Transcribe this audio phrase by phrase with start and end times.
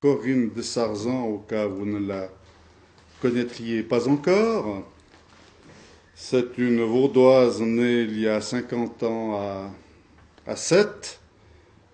[0.00, 2.28] Corinne de Sarzan, au cas où vous ne la
[3.20, 4.84] connaîtriez pas encore.
[6.14, 9.72] C'est une vaudoise née il y a 50 ans à,
[10.46, 11.18] à Sète,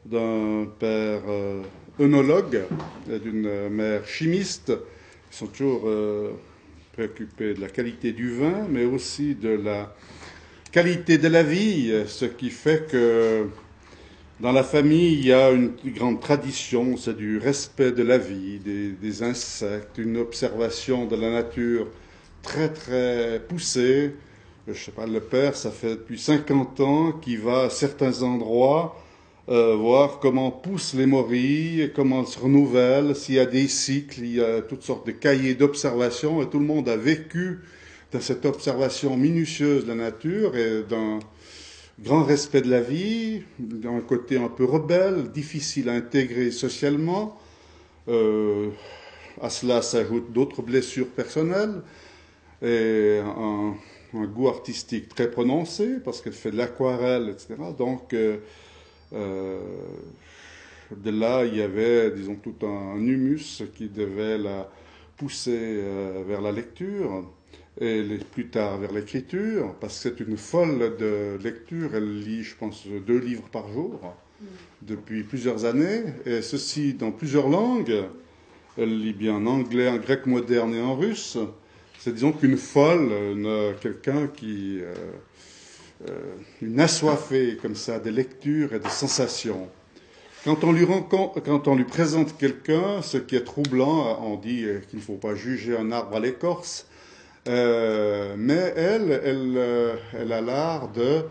[0.04, 1.62] d'un père euh,
[1.98, 2.64] œnologue
[3.11, 4.71] et d'une mère chimiste.
[5.32, 6.32] Ils sont toujours euh,
[6.92, 9.96] préoccupés de la qualité du vin, mais aussi de la
[10.72, 13.48] qualité de la vie, ce qui fait que
[14.45, 18.59] dans la famille, il y a une grande tradition, c'est du respect de la vie,
[18.59, 21.87] des, insectes, une observation de la nature
[22.42, 24.15] très très poussée.
[24.68, 29.02] Je sais pas, le père, ça fait depuis 50 ans qu'il va à certains endroits
[29.48, 34.20] euh, voir comment poussent les morilles, comment elles se renouvellent, s'il y a des cycles,
[34.20, 37.60] il y a toutes sortes de cahiers d'observation, et tout le monde a vécu
[38.12, 41.18] dans cette observation minutieuse de la nature et dans
[42.00, 43.42] grand respect de la vie,
[43.84, 47.38] un côté un peu rebelle, difficile à intégrer socialement.
[48.08, 48.70] Euh,
[49.40, 51.82] à cela s'ajoutent d'autres blessures personnelles
[52.62, 53.74] et un,
[54.26, 57.54] goût artistique très prononcé parce qu'elle fait de l'aquarelle, etc.
[57.76, 58.38] Donc, euh,
[59.12, 59.58] euh,
[60.96, 64.70] de là, il y avait, disons, tout un humus qui devait la
[65.17, 65.81] pousser
[66.27, 67.25] vers la lecture
[67.80, 71.91] et plus tard vers l'écriture, parce que c'est une folle de lecture.
[71.94, 74.44] Elle lit, je pense, deux livres par jour mm.
[74.83, 78.05] depuis plusieurs années, et ceci dans plusieurs langues.
[78.77, 81.39] Elle lit bien en anglais, en grec moderne et en russe.
[81.98, 83.11] C'est disons qu'une folle,
[83.80, 84.95] quelqu'un qui, euh,
[86.08, 89.69] euh, une assoiffée comme ça de lecture et de sensations.
[90.45, 94.98] Quand on lui, quand on lui présente quelqu'un, ce qui est troublant, on dit qu'il
[94.98, 96.86] ne faut pas juger un arbre à l'écorce,
[97.47, 101.23] euh, mais elle, elle, euh, elle a l'art de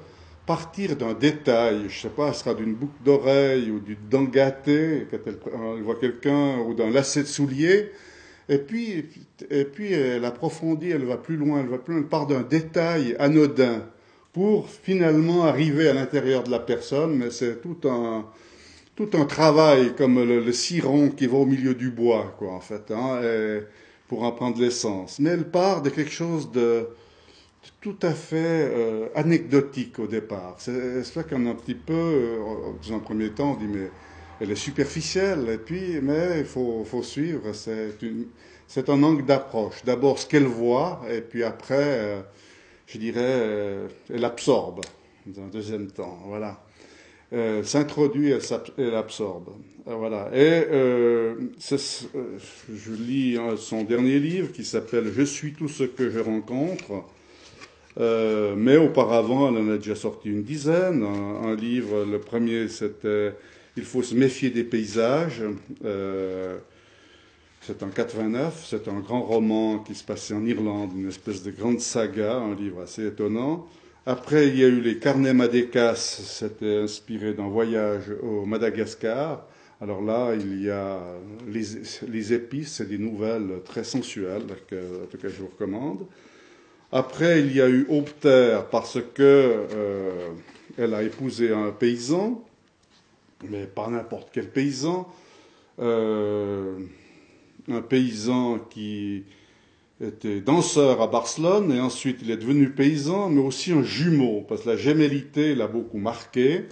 [0.46, 5.08] partir d'un détail, je sais pas, ce sera d'une boucle d'oreille ou d'une dent gâtée,
[5.10, 7.92] quand elle, voit quelqu'un, ou d'un lacet de soulier,
[8.50, 9.06] et puis,
[9.50, 12.42] et puis elle approfondit, elle va plus loin, elle va plus loin, elle part d'un
[12.42, 13.86] détail anodin
[14.34, 18.26] pour finalement arriver à l'intérieur de la personne, mais c'est tout un,
[18.96, 22.60] tout un travail comme le, le, ciron qui va au milieu du bois, quoi, en
[22.60, 22.92] fait.
[22.92, 23.22] Hein,
[24.14, 25.18] pour en prendre l'essence.
[25.18, 26.88] Mais elle part de quelque chose de,
[27.82, 30.54] tout à fait euh, anecdotique au départ.
[30.60, 32.38] C'est ça qu'on a un petit peu, euh,
[32.88, 33.90] dans un premier temps, on dit mais
[34.40, 39.84] elle est superficielle, et puis, mais il faut, suivre, c'est un angle d'approche.
[39.84, 42.22] D'abord ce qu'elle voit, et puis après, euh,
[42.86, 44.82] je dirais, elle absorbe,
[45.26, 46.20] dans un deuxième temps.
[46.28, 46.63] Voilà.
[47.34, 48.32] Euh, s'introduit,
[48.78, 49.50] elle, absorbe.
[49.88, 50.30] Euh, voilà.
[50.34, 56.12] Et euh, je lis hein, son dernier livre qui s'appelle Je suis tout ce que
[56.12, 57.06] je rencontre.
[57.98, 61.04] mais auparavant, elle en a déjà sorti une dizaine.
[61.04, 63.34] Un, livre, le premier, c'était
[63.78, 65.42] Il faut se méfier des paysages.
[67.62, 68.64] c'est en 89.
[68.70, 72.54] C'est un grand roman qui se passait en Irlande, une espèce de grande saga, un
[72.54, 73.68] livre assez étonnant.
[74.06, 79.46] Après, il y a eu les carnets Madécas, c'était inspiré d'un voyage au Madagascar.
[79.80, 81.00] Alors là, il y a
[81.48, 86.06] les, épices et des nouvelles très sensuelles, que, en tout cas, je vous recommande.
[86.92, 90.32] Après, il y a eu Opter parce que euh,
[90.78, 92.44] elle a épousé un paysan,
[93.50, 95.08] mais pas n'importe quel paysan,
[95.80, 96.78] euh,
[97.70, 99.24] un paysan qui
[100.04, 104.64] était danseur à Barcelone et ensuite il est devenu paysan, mais aussi un jumeau, parce
[104.64, 106.66] que la gémellité l'a beaucoup marqué.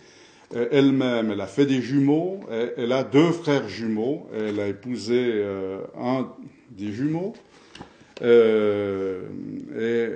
[0.55, 2.41] Euh, elle-même, elle a fait des jumeaux,
[2.77, 6.27] elle a deux frères jumeaux, elle a épousé euh, un
[6.71, 7.33] des jumeaux,
[8.21, 9.21] euh,
[9.79, 10.07] et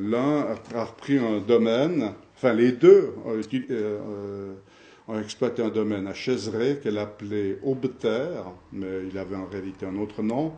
[0.00, 6.98] l'un a repris un domaine, enfin les deux ont, exploité un domaine à Chaiseray qu'elle
[6.98, 8.28] appelait Aubter,
[8.72, 10.52] mais il avait en réalité un autre nom,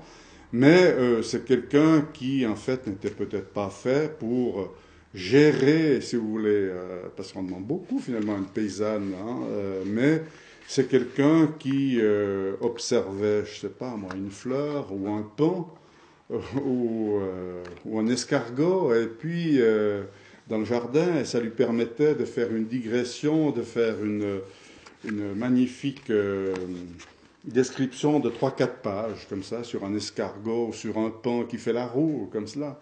[0.52, 4.74] mais euh, c'est quelqu'un qui, en fait, n'était peut-être pas fait pour
[5.14, 10.22] gérer, si vous voulez, euh, parce qu'on demande beaucoup finalement une paysanne, hein, euh, mais
[10.66, 12.00] c'est quelqu'un qui
[12.60, 15.74] observait, je sais pas moi, une fleur ou un pan
[16.30, 17.18] ou,
[17.84, 19.58] ou, un escargot, et puis
[20.48, 24.38] dans le jardin, et ça lui permettait de faire une digression, de faire une,
[25.04, 26.12] une magnifique
[27.44, 31.86] description de 3-4 pages, comme ça, sur un escargot sur un pan qui fait la
[31.86, 32.78] roue, comme cela.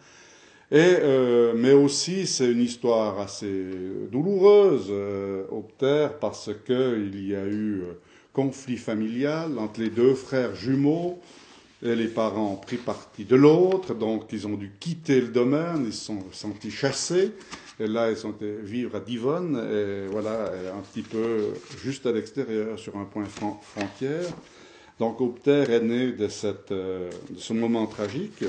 [0.71, 3.65] Et, euh, mais aussi, c'est une histoire assez
[4.11, 7.99] douloureuse, euh, Opter, parce qu'il y a eu euh,
[8.35, 11.19] conflit familial entre les deux frères jumeaux,
[11.83, 15.85] et les parents ont pris parti de l'autre, donc ils ont dû quitter le domaine,
[15.87, 17.33] ils se sont sentis chassés,
[17.81, 21.53] et là ils sont allés vivre à Divonne, et voilà, un petit peu
[21.83, 24.29] juste à l'extérieur, sur un point frontière.
[24.99, 28.45] Donc Opter est né de, cette, de ce moment tragique.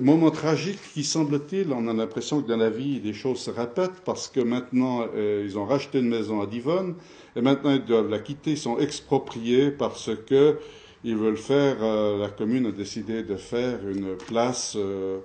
[0.00, 4.00] Moment tragique qui, semble-t-il, on a l'impression que dans la vie, des choses se répètent
[4.06, 6.94] parce que maintenant, euh, ils ont racheté une maison à Divonne
[7.36, 8.52] et maintenant ils doivent la quitter.
[8.52, 10.56] Ils sont expropriés parce que
[11.04, 15.18] ils veulent faire, euh, la commune a décidé de faire une place, euh,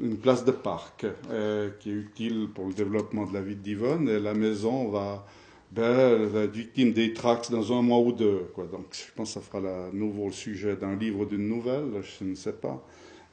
[0.00, 1.06] une place de parc
[1.80, 5.26] qui est utile pour le développement de la ville de Divonne et la maison va,
[5.70, 8.46] ben, va être victime des tracts dans un mois ou deux.
[8.54, 8.66] Quoi.
[8.66, 12.02] Donc je pense que ça fera la, nouveau le sujet d'un livre ou d'une nouvelle,
[12.02, 12.84] je ne sais pas.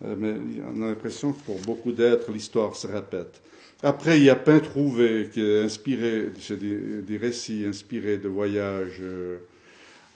[0.04, 0.34] Euh, mais
[0.76, 3.42] on a l'impression que pour beaucoup d'êtres, l'histoire se répète.
[3.84, 9.00] Après, il y a Pain Trouvé, qui est inspiré, c'est des, récits inspirés de voyages
[9.02, 9.40] euh,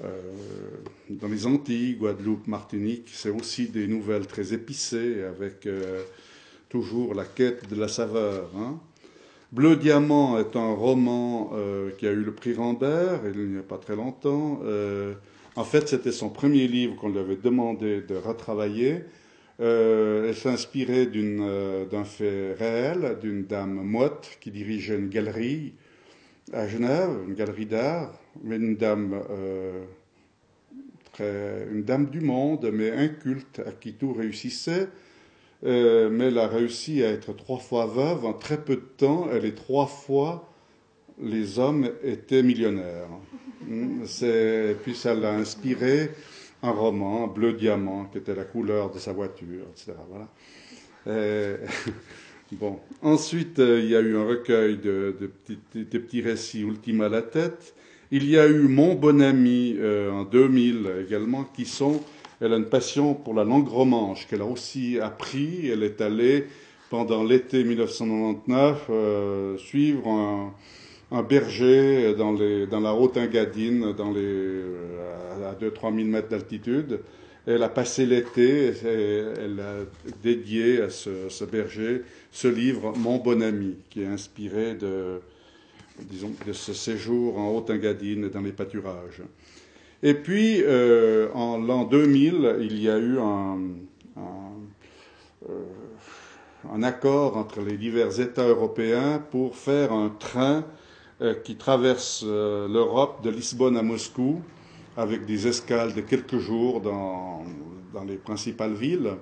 [0.03, 0.07] euh,
[1.09, 3.09] dans les Antilles, Guadeloupe, Martinique.
[3.11, 5.67] C'est aussi des nouvelles très épicées, avec
[6.75, 8.49] toujours la quête de la saveur.
[8.57, 8.79] Hein.
[9.51, 11.51] Bleu Diamant est un roman
[11.97, 14.59] qui a eu le prix Rambert, il n'y a pas très longtemps.
[15.55, 19.03] en fait, c'était son premier livre qu'on lui avait demandé de retravailler.
[19.61, 25.73] Euh, elle s'inspirait euh, d'un fait réel, d'une dame moite qui dirigeait une galerie
[26.51, 29.85] à Genève, une galerie d'art, mais une dame, euh,
[31.13, 34.89] très, une dame du monde, mais inculte, à qui tout réussissait.
[35.65, 39.27] Mais elle a réussi à être trois fois veuve en très peu de temps.
[39.33, 40.49] Elle est trois fois
[41.21, 43.09] les hommes étaient millionnaires.
[43.67, 44.03] Hmm,
[44.83, 46.11] puis ça l'a inspiré
[46.61, 49.93] un roman, Bleu Diamant, qui était la couleur de sa voiture, etc.
[50.09, 50.27] Voilà.
[51.07, 51.57] Euh,
[52.51, 52.79] bon.
[53.01, 55.15] Ensuite, euh, il y a eu un recueil de,
[55.45, 57.75] petits, récits Ultima la tête.
[58.11, 62.01] Il y a eu Mon bon ami euh, en 2000 également, qui sont.
[62.41, 65.69] Elle a une passion pour la langue romanche qu'elle a aussi appris.
[65.69, 66.47] Elle est allée
[66.89, 70.53] pendant l'été 1999 suivre
[71.11, 72.33] un, berger dans,
[72.79, 76.99] la haute Engadine, euh, à 2-3 000 mètres d'altitude.
[77.47, 79.85] Elle a passé l'été, elle a
[80.23, 82.01] dédié à ce, berger
[82.31, 85.21] ce livre Mon bon ami, qui est inspiré de,
[86.47, 89.21] de ce séjour en haute Engadine dans les pâturages.
[90.03, 93.57] Et puis, euh, en l'an 2000, il y a eu un,
[94.17, 94.51] un,
[95.49, 95.63] euh,
[96.73, 100.65] un, accord entre les divers États européens pour faire un train
[101.21, 104.41] euh, qui traverse euh, l'Europe de Lisbonne à Moscou
[104.97, 107.43] avec des escales de quelques jours dans,
[107.93, 109.13] dans les principales villes.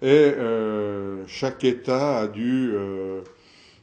[0.00, 2.72] Et euh, chaque État a dû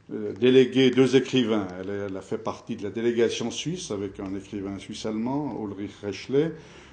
[0.09, 1.67] déléguer deux écrivains.
[1.79, 6.51] Elle, a fait partie de la délégation suisse avec un écrivain suisse-allemand, Ulrich Rechley.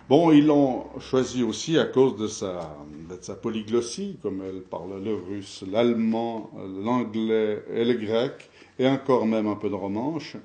[0.08, 2.76] Bon, ils l'ont choisi aussi à cause de sa,
[3.08, 6.50] de sa polyglossie, comme elle parle le russe, l'allemand,
[6.82, 10.36] l'anglais et le grec et encore même un peu de romanche.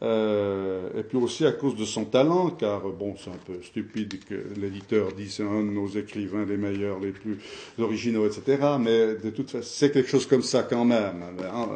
[0.00, 4.24] Euh, et puis aussi à cause de son talent, car bon, c'est un peu stupide
[4.24, 7.38] que l'éditeur dise c'est un de nos écrivains les meilleurs, les plus
[7.78, 8.76] originaux, etc.
[8.78, 11.24] Mais de toute façon, c'est quelque chose comme ça quand même.
[11.40, 11.68] Hein,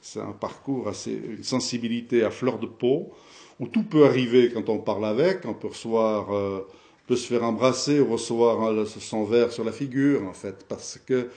[0.00, 3.12] c'est un parcours assez, une sensibilité à fleur de peau,
[3.60, 5.44] où tout peut arriver quand on parle avec.
[5.44, 6.60] On peut euh,
[7.06, 11.28] peut se faire embrasser, ou recevoir son verre sur la figure, en fait, parce que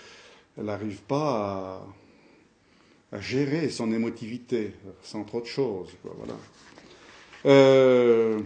[0.58, 1.88] elle n'arrive pas à
[3.14, 4.74] à gérer son émotivité,
[5.04, 5.90] sans trop de choses.
[6.04, 6.34] voilà.
[7.46, 8.40] Euh,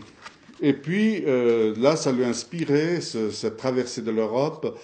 [0.61, 4.77] et puis, euh, là, ça lui a inspiré, cette traversée de l'Europe,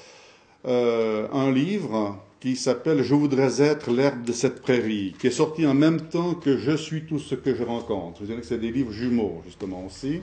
[0.65, 5.65] euh, un livre qui s'appelle Je voudrais être l'herbe de cette prairie, qui est sorti
[5.67, 8.21] en même temps que Je suis tout ce que je rencontre.
[8.21, 10.21] Je dirais que c'est des livres jumeaux, justement, aussi.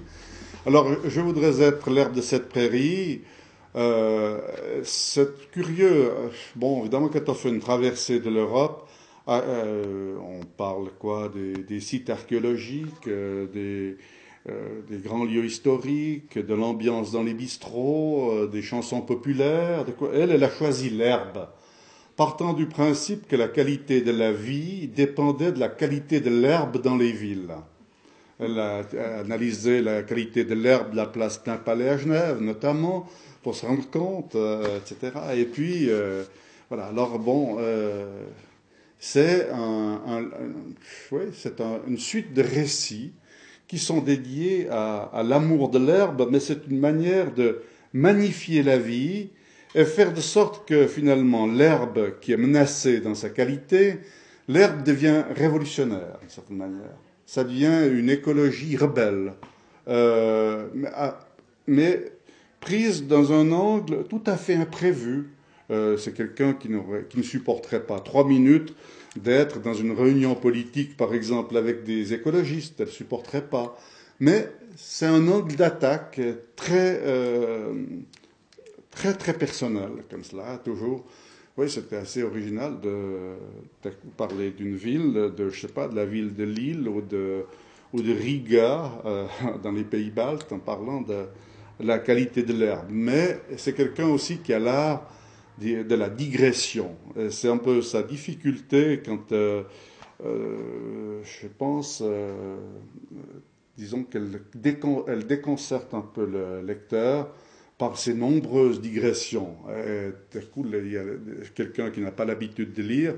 [0.65, 3.21] Alors, Je voudrais être l'herbe de cette prairie.
[4.85, 6.13] c'est curieux.
[6.57, 8.87] Bon, évidemment, quand on fait une traversée de l'Europe,
[9.27, 11.31] ah, euh, on parle quoi?
[11.31, 13.97] Des, sites archéologiques, euh, des,
[14.51, 19.85] euh, des, grands lieux historiques, de l'ambiance dans les bistrots, des chansons populaires.
[20.15, 21.49] Elle, elle a choisi l'herbe,
[22.17, 26.81] partant du principe que la qualité de la vie dépendait de la qualité de l'herbe
[26.81, 27.55] dans les villes.
[28.39, 28.87] Elle a
[29.19, 33.07] analysé la qualité de l'herbe de la place d'un palais à Genève, notamment,
[33.43, 35.13] pour se rendre compte, etc.
[35.35, 35.91] Et puis,
[36.71, 36.87] voilà.
[36.87, 37.59] Alors bon
[39.01, 39.49] c'est
[41.87, 43.15] une suite de récits
[43.67, 47.63] qui sont dédiés à, l'amour de l'herbe, mais c'est une manière de
[47.95, 49.31] magnifier la vie
[49.75, 54.01] et faire de sorte que finalement l'herbe qui est menacée dans sa qualité,
[54.49, 56.97] l'herbe devient révolutionnaire d'une certaine manière.
[57.25, 59.33] Ça devient une écologie rebelle,
[59.89, 60.67] euh,
[61.67, 62.13] mais
[62.61, 65.31] prise dans un angle tout à fait imprévu
[65.71, 68.75] euh, c'est quelqu'un qui, ne supporterait pas trois minutes
[69.17, 72.81] d'être dans une réunion politique, par exemple, avec des écologistes.
[72.81, 73.77] Elle ne supporterait pas.
[74.21, 76.21] Mais c'est un angle d'attaque
[76.57, 77.01] très,
[78.91, 81.05] très, très personnel, comme cela, toujours.
[81.57, 83.35] Oui, c'était assez original de,
[84.17, 87.45] parler d'une ville, de, je sais pas, de la ville de Lille ou de,
[87.93, 88.93] ou de Riga,
[89.63, 91.25] dans les pays baltes, en parlant de
[91.83, 92.87] la qualité de l'herbe.
[92.91, 95.11] Mais c'est quelqu'un aussi qui a l'art
[95.61, 96.97] de la digression.
[97.31, 99.63] C'est un peu sa difficulté quand, euh,
[100.25, 102.57] euh, je pense, euh,
[103.77, 104.41] disons qu'elle
[105.07, 107.29] elle déconcerte un peu le lecteur
[107.79, 109.55] par ses nombreuses digressions.
[110.31, 111.05] Tout coup, il y a
[111.55, 113.15] quelqu'un qui n'a pas l'habitude de lire,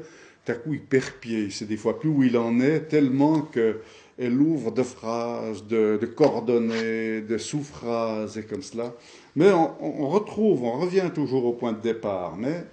[0.48, 1.44] à coup, il perd pied.
[1.44, 3.80] Il sait des fois plus où il en est, tellement que
[4.18, 8.94] elle ouvre de phrases, de, coordonnées, de sous-phrases et comme cela.
[9.34, 12.64] Mais on, retrouve, on revient toujours au point de départ, mais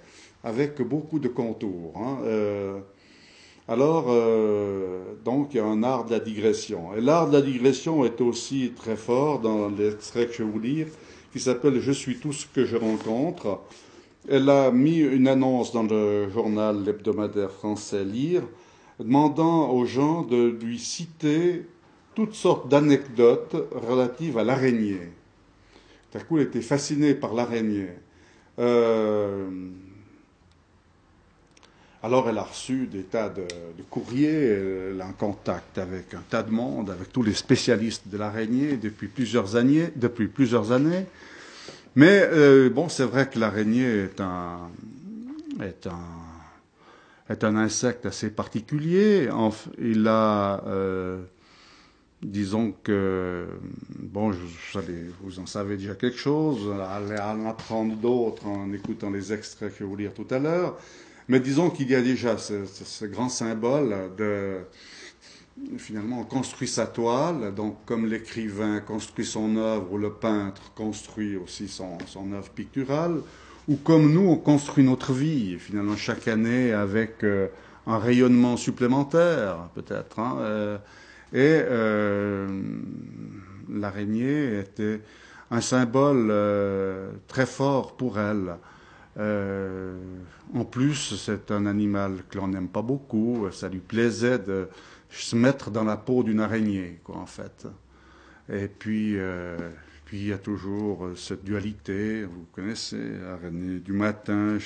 [0.44, 1.94] avec beaucoup de contours.
[1.96, 2.18] Hein.
[2.24, 2.80] Euh,
[3.66, 6.94] alors, euh, donc, il y a un art de la digression.
[6.94, 10.60] Et l'art de la digression est aussi très fort dans l'extrait que je vais vous
[10.60, 10.86] lire,
[11.32, 13.60] qui s'appelle Je suis tout ce que je rencontre.
[14.28, 18.42] Elle a mis une annonce dans le journal hebdomadaire français Lire
[18.98, 21.64] demandant aux gens de lui citer
[22.14, 25.08] toutes sortes d'anecdotes relatives à l'araignée.
[26.30, 27.90] Il était fasciné par l'araignée.
[28.58, 29.48] Euh,
[32.02, 33.44] alors, elle a reçu des tas de,
[33.90, 38.16] courriers, elle est en contact avec un tas de monde, avec tous les spécialistes de
[38.16, 39.90] l'araignée depuis plusieurs années.
[41.96, 44.70] Mais euh, bon, c'est vrai que l'araignée est un
[47.56, 49.28] insecte assez particulier.
[49.78, 51.20] Il a, euh,
[52.22, 53.46] disons que,
[53.98, 54.32] bon,
[55.22, 59.78] vous en savez déjà quelque chose, allez en apprendre d'autres en écoutant les extraits que
[59.78, 60.78] je vais vous lire tout à l'heure.
[61.28, 64.58] Mais disons qu'il y a déjà ce, grand symbole de,
[65.78, 71.36] finalement, on construit sa toile, donc comme l'écrivain construit son œuvre ou le peintre construit
[71.36, 71.98] aussi son,
[72.32, 73.20] œuvre picturale,
[73.68, 77.46] ou comme nous, on construit notre vie, finalement, chaque année avec euh,
[77.86, 80.18] un rayonnement supplémentaire, peut-être.
[80.18, 80.78] Hein, euh,
[81.32, 82.48] et euh,
[83.68, 85.00] l'araignée était
[85.50, 86.32] un symbole
[87.26, 88.56] très fort pour elle.
[89.18, 93.48] en plus, c'est un animal que l'on n'aime pas beaucoup.
[93.50, 94.68] Ça lui plaisait de
[95.08, 97.66] se mettre dans la peau d'une araignée, quoi, en fait.
[98.48, 99.16] Et puis,
[100.10, 104.58] puis il y a toujours euh, cette dualité, vous connaissez, araignée du matin,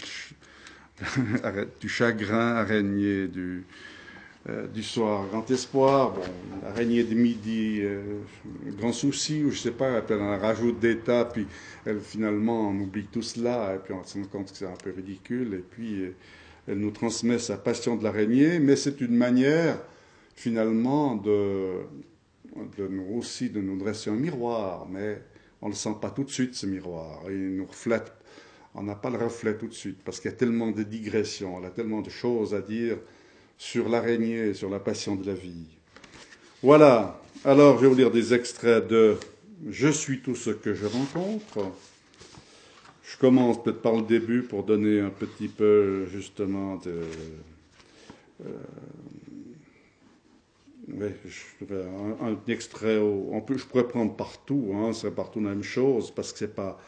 [1.80, 3.66] du chagrin, araignée du,
[4.48, 6.22] euh, du soir, grand espoir, bon,
[6.66, 8.18] araignée de midi, euh,
[8.78, 11.46] grand souci, ou je sais pas, elle en rajoute des tas, puis
[11.86, 14.76] elle, finalement on oublie tout cela, et puis on se rend compte que c'est un
[14.82, 16.12] peu ridicule, et puis
[16.68, 19.78] elle nous transmet sa passion de l'araignée, mais c'est une manière
[20.34, 21.80] finalement de,
[22.76, 25.22] de nous aussi de nous dresser un miroir, mais
[25.62, 27.22] on ne le sent pas tout de suite, ce miroir.
[27.30, 28.12] Il nous reflète.
[28.74, 31.62] On n'a pas le reflet tout de suite parce qu'il y a tellement de digressions,
[31.62, 32.98] y a tellement de choses à dire
[33.58, 35.66] sur l'araignée, sur la passion de la vie.
[36.62, 37.20] Voilà.
[37.44, 39.16] Alors, je vais vous lire des extraits de
[39.68, 41.72] Je suis tout ce que je rencontre.
[43.02, 47.02] Je commence peut-être par le début pour donner un petit peu justement de,
[48.46, 48.52] euh,
[52.20, 56.32] un, extrait, on peut, je pourrais prendre partout, hein, c'est partout la même chose, parce
[56.32, 56.78] que c'est pas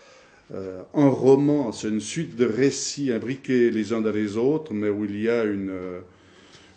[0.55, 4.89] euh, un roman, c'est une suite de récits imbriqués les uns dans les autres, mais
[4.89, 5.73] où il y a une,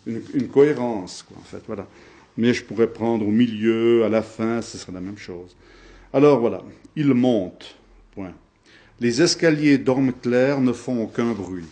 [0.06, 1.86] une, cohérence, quoi, en fait, voilà.
[2.36, 5.56] Mais je pourrais prendre au milieu, à la fin, ce serait la même chose.
[6.12, 6.62] Alors voilà,
[6.96, 7.76] il monte,
[8.14, 8.32] point.
[9.00, 11.64] Les escaliers d'Orme-Clair ne font aucun bruit.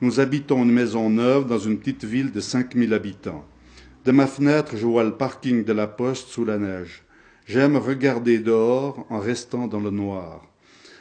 [0.00, 3.44] Nous habitons une maison neuve dans une petite ville de 5000 habitants.
[4.04, 7.02] De ma fenêtre, je vois le parking de la poste sous la neige.
[7.46, 10.46] J'aime regarder dehors en restant dans le noir.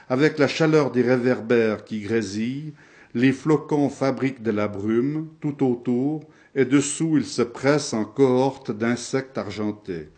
[0.10, 2.74] Avec la chaleur des réverbères qui grésillent,
[3.14, 6.24] les flocons fabriquent de la brume tout autour,
[6.56, 10.10] et dessous ils se pressent en cohorte d'insectes argentés.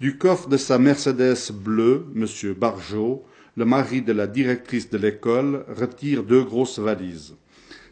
[0.00, 2.26] Du coffre de sa Mercedes bleue, M.
[2.54, 3.24] Barjot,
[3.56, 7.36] le mari de la directrice de l'école, retire deux grosses valises.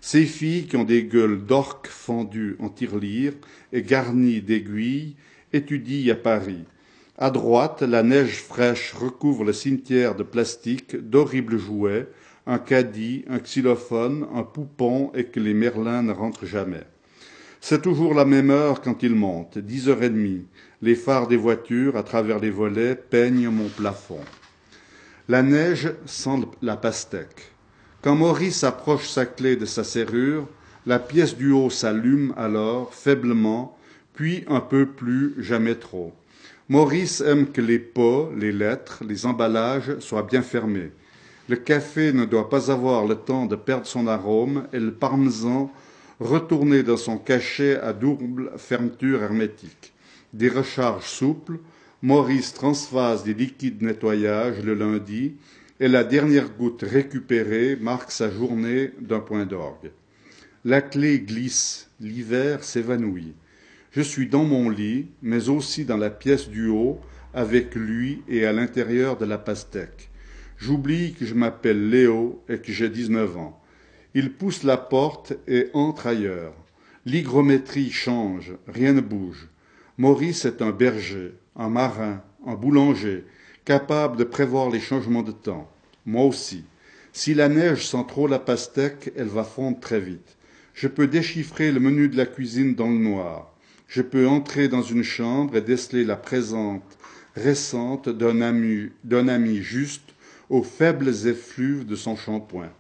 [0.01, 3.35] Ces filles qui ont des gueules d'orques fendues en tirelire
[3.73, 5.15] et garnies d'aiguilles
[5.53, 6.65] étudient à Paris.
[7.17, 12.09] À droite, la neige fraîche recouvre le cimetière de plastique d'horribles jouets,
[12.47, 16.83] un caddie, un xylophone, un poupon et que les merlins ne rentrent jamais.
[17.65, 20.47] C'est toujours la même heure quand ils montent, dix heures et demie.
[20.83, 24.19] Les phares des voitures, à travers les volets, peignent mon plafond.
[25.29, 27.53] La neige sent la pastèque.
[28.03, 30.49] Quand Maurice approche sa clé de sa serrure,
[30.87, 33.79] la pièce du haut s'allume alors, faiblement,
[34.13, 36.13] puis un peu plus, jamais trop.
[36.69, 40.91] Maurice aime que les pots, les lettres, les emballages soient bien fermés.
[41.49, 45.71] Le café ne doit pas avoir le temps de perdre son arôme et le parmesan
[46.23, 49.93] retourner dans son cachet à double fermeture hermétique.
[50.33, 51.59] Des recharges souples,
[52.03, 55.35] Maurice transvase des liquides nettoyage le lundi
[55.79, 59.91] et la dernière goutte récupérée marque sa journée d'un point d'orgue.
[60.65, 63.35] La clé glisse, l'hiver s'évanouit.
[63.91, 67.01] Je suis dans mon lit, mais aussi dans la pièce du haut,
[67.35, 70.11] avec lui et à l'intérieur de la pastèque.
[70.57, 73.62] J'oublie que je m'appelle Léo et que j'ai 19 ans.
[74.15, 76.55] Il pousse la porte et entre ailleurs.
[77.07, 79.49] L'hygrométrie change, rien ne bouge.
[79.99, 83.25] Maurice est un berger, un marin, un boulanger,
[83.65, 85.71] capable de prévoir les changements de temps.
[86.07, 86.65] Moi aussi.
[87.13, 90.37] Si la neige sent trop la pastèque, elle va fondre très vite.
[90.75, 93.53] Je peux déchiffrer le menu de la cuisine dans le noir
[93.93, 96.81] je peux entrer dans une chambre et déceler la présence
[97.37, 100.15] récente d'un ami juste
[100.49, 102.71] aux faibles effluves de son shampoing.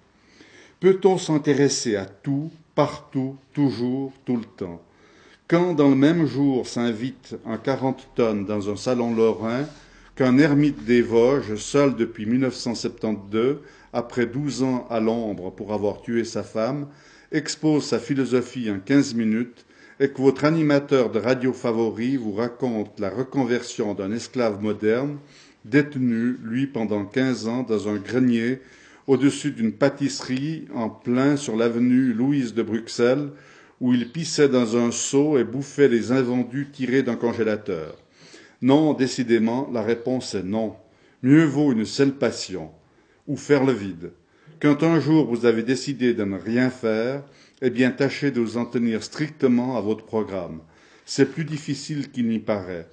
[0.82, 4.82] Peut-on s'intéresser à tout, partout, toujours, tout le temps?
[5.46, 9.64] Quand dans le même jour s'invite un 40 tonnes dans un salon lorrain,
[10.16, 13.58] qu'un ermite des Vosges, seul depuis 1972,
[13.92, 16.88] après douze ans à l'ombre pour avoir tué sa femme,
[17.30, 19.64] expose sa philosophie en quinze minutes,
[20.00, 25.18] et que votre animateur de radio favori vous raconte la reconversion d'un esclave moderne,
[25.64, 28.58] détenu, lui, pendant quinze ans dans un grenier
[29.06, 33.30] au-dessus d'une pâtisserie en plein sur l'avenue Louise de Bruxelles,
[33.80, 37.96] où il pissait dans un seau et bouffait les invendus tirés d'un congélateur.
[38.60, 40.76] Non, décidément, la réponse est non.
[41.22, 42.70] Mieux vaut une seule passion,
[43.26, 44.12] ou faire le vide.
[44.60, 47.24] Quand un jour vous avez décidé de ne rien faire,
[47.60, 50.60] eh bien tâchez de vous en tenir strictement à votre programme.
[51.04, 52.88] C'est plus difficile qu'il n'y paraît.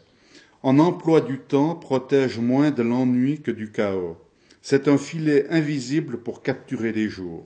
[0.63, 4.17] En emploi du temps protège moins de l'ennui que du chaos.
[4.61, 7.43] C'est un filet invisible pour capturer les jours.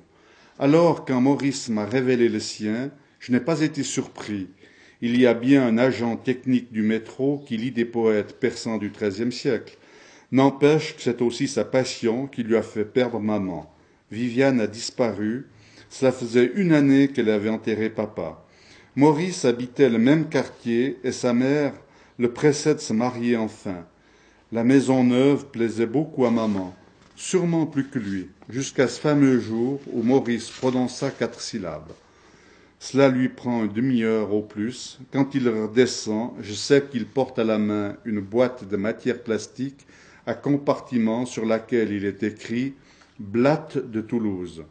[0.58, 4.48] Alors, quand Maurice m'a révélé le sien, je n'ai pas été surpris.
[5.02, 8.90] Il y a bien un agent technique du métro qui lit des poètes persans du
[8.90, 9.78] XIIIe siècle.
[10.32, 13.72] N'empêche que c'est aussi sa passion qui lui a fait perdre maman.
[14.12, 15.48] Viviane a disparu,
[15.90, 18.46] cela faisait une année qu'elle avait enterré papa.
[18.96, 21.74] Maurice habitait le même quartier et sa mère
[22.18, 23.86] le pressait de se marier enfin.
[24.52, 26.76] La maison neuve plaisait beaucoup à maman,
[27.24, 31.94] sûrement plus que lui, jusqu'à ce fameux jour où Maurice prononça quatre syllabes.
[32.80, 35.00] Cela lui prend une demi-heure au plus.
[35.14, 39.88] Quand il redescend, je sais qu'il porte à la main une boîte de matière plastique
[40.26, 42.74] à compartiment sur laquelle il est écrit
[43.20, 44.66] Blatte de Toulouse.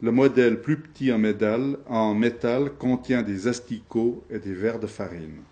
[0.00, 4.86] Le modèle plus petit en métal, en métal contient des asticots et des verres de
[4.86, 5.42] farine.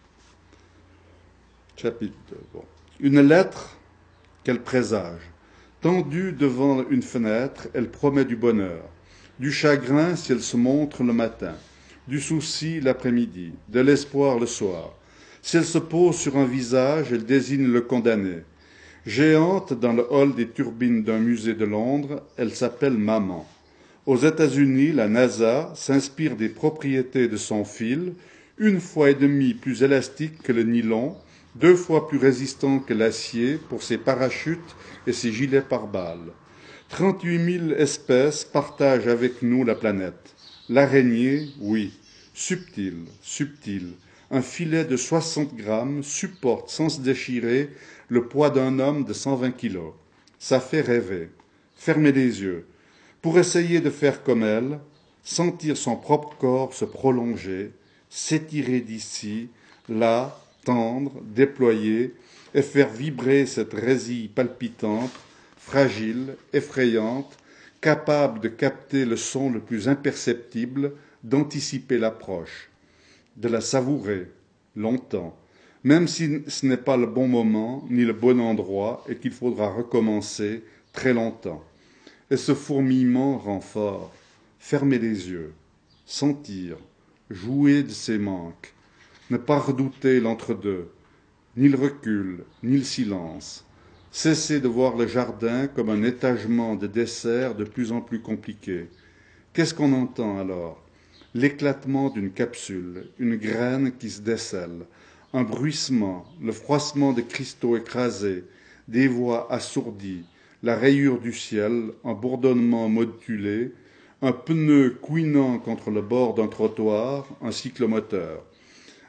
[1.77, 2.15] Chapitre
[2.55, 2.61] 2.
[3.01, 3.77] Une lettre
[4.43, 5.36] qu'elle présage.
[5.87, 8.83] Tendue devant une fenêtre, elle promet du bonheur,
[9.39, 11.55] du chagrin si elle se montre le matin,
[12.09, 14.95] du souci l'après-midi, de l'espoir le soir.
[15.43, 18.39] Si elle se pose sur un visage, elle désigne le condamné.
[19.07, 23.47] Géante dans le hall des turbines d'un musée de Londres, elle s'appelle Maman.
[24.07, 28.15] Aux États-Unis, la NASA s'inspire des propriétés de son fil,
[28.59, 31.15] une fois et demie plus élastique que le nylon,
[31.61, 36.33] deux fois plus résistant que l'acier pour ses parachutes et ses gilets pare-balles.
[36.91, 40.35] 38 000 espèces partagent avec nous la planète.
[40.69, 41.93] L'araignée, oui,
[42.35, 43.93] subtile, subtile.
[44.31, 47.71] Un filet de 60 grammes supporte sans se déchirer
[48.09, 49.95] le poids d'un homme de 120 kilos.
[50.39, 51.31] Ça fait rêver.
[51.75, 52.67] Fermez les yeux
[53.23, 54.79] pour essayer de faire comme elle,
[55.23, 57.73] sentir son propre corps se prolonger,
[58.09, 59.49] s'étirer d'ici,
[59.89, 62.13] là, tendre, déployer,
[62.55, 65.13] et faire vibrer cette résille palpitante,
[65.57, 67.39] fragile, effrayante,
[67.81, 72.69] capable de capter le son le plus imperceptible, d'anticiper l'approche,
[73.37, 74.29] de la savourer
[74.75, 75.39] longtemps,
[75.85, 79.69] même si ce n'est pas le bon moment ni le bon endroit et qu'il faudra
[79.71, 81.63] recommencer très longtemps.
[82.31, 84.13] Et ce fourmillement rend fort.
[84.59, 85.53] Fermer les yeux,
[86.07, 86.77] sentir,
[87.31, 88.75] jouer de ses manques,
[89.31, 90.89] ne pas redouter l'entre-deux,
[91.57, 93.65] ni le recul, ni le silence.
[94.13, 98.89] Cesser de voir le jardin comme un étagement de desserts de plus en plus compliqué.
[99.53, 100.83] Qu'est-ce qu'on entend alors?
[101.35, 104.87] L'éclatement d'une capsule, une graine qui se décèle,
[105.33, 108.45] un bruissement, le froissement des cristaux écrasés,
[108.89, 110.25] des voix assourdies,
[110.63, 113.73] la rayure du ciel, un bourdonnement modulé,
[114.23, 118.43] un pneu couinant contre le bord d'un trottoir, un cyclomoteur,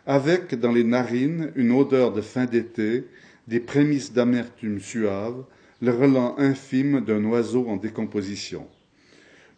[0.07, 3.03] avec dans les narines une odeur de fin d'été,
[3.47, 5.43] des prémices d'amertume suave,
[5.81, 8.65] le relent infime d'un oiseau en décomposition.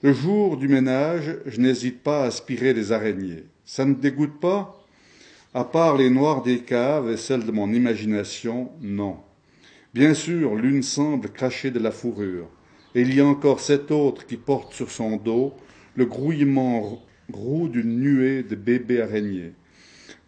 [0.01, 3.43] Le jour du ménage, je n'hésite pas à aspirer les araignées.
[3.63, 4.75] Ça ne dégoûte pas?
[5.53, 9.17] À part les noirs des caves et celles de mon imagination, non.
[9.93, 12.47] Bien sûr, l'une semble cracher de la fourrure,
[12.95, 15.53] et il y a encore cette autre qui porte sur son dos
[15.95, 19.53] le grouillement roux d'une nuée de bébés araignées.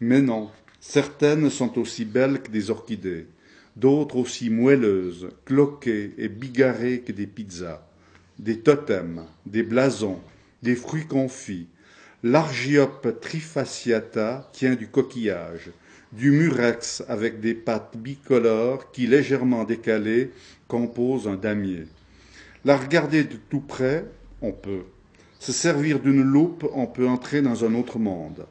[0.03, 3.27] Mais non, certaines sont aussi belles que des orchidées,
[3.75, 7.87] d'autres aussi moelleuses, cloquées et bigarrées que des pizzas,
[8.39, 10.19] des totems, des blasons,
[10.63, 11.67] des fruits confits.
[12.23, 15.69] L'argiope trifasciata tient du coquillage,
[16.11, 20.31] du murex avec des pattes bicolores qui, légèrement décalées,
[20.67, 21.85] composent un damier.
[22.65, 24.05] La regarder de tout près,
[24.41, 24.85] on peut.
[25.37, 28.47] Se servir d'une loupe, on peut entrer dans un autre monde.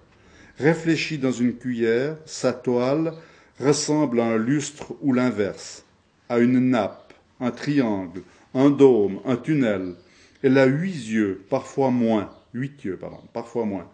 [0.60, 3.14] Réfléchi dans une cuillère, sa toile
[3.58, 5.86] ressemble à un lustre ou l'inverse,
[6.28, 8.20] à une nappe, un triangle,
[8.52, 9.94] un dôme, un tunnel.
[10.42, 13.88] Elle a huit yeux, parfois moins, huit yeux, pardon, parfois moins.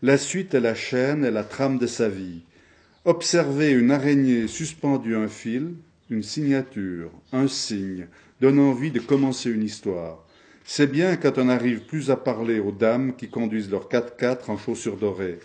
[0.00, 2.40] La suite est la chaîne et la trame de sa vie.
[3.04, 5.74] Observer une araignée suspendue à un fil,
[6.08, 8.06] une signature, un signe,
[8.40, 10.24] donne envie de commencer une histoire.
[10.64, 14.56] C'est bien quand on n'arrive plus à parler aux dames qui conduisent leur 4x4 en
[14.56, 15.38] chaussures dorées.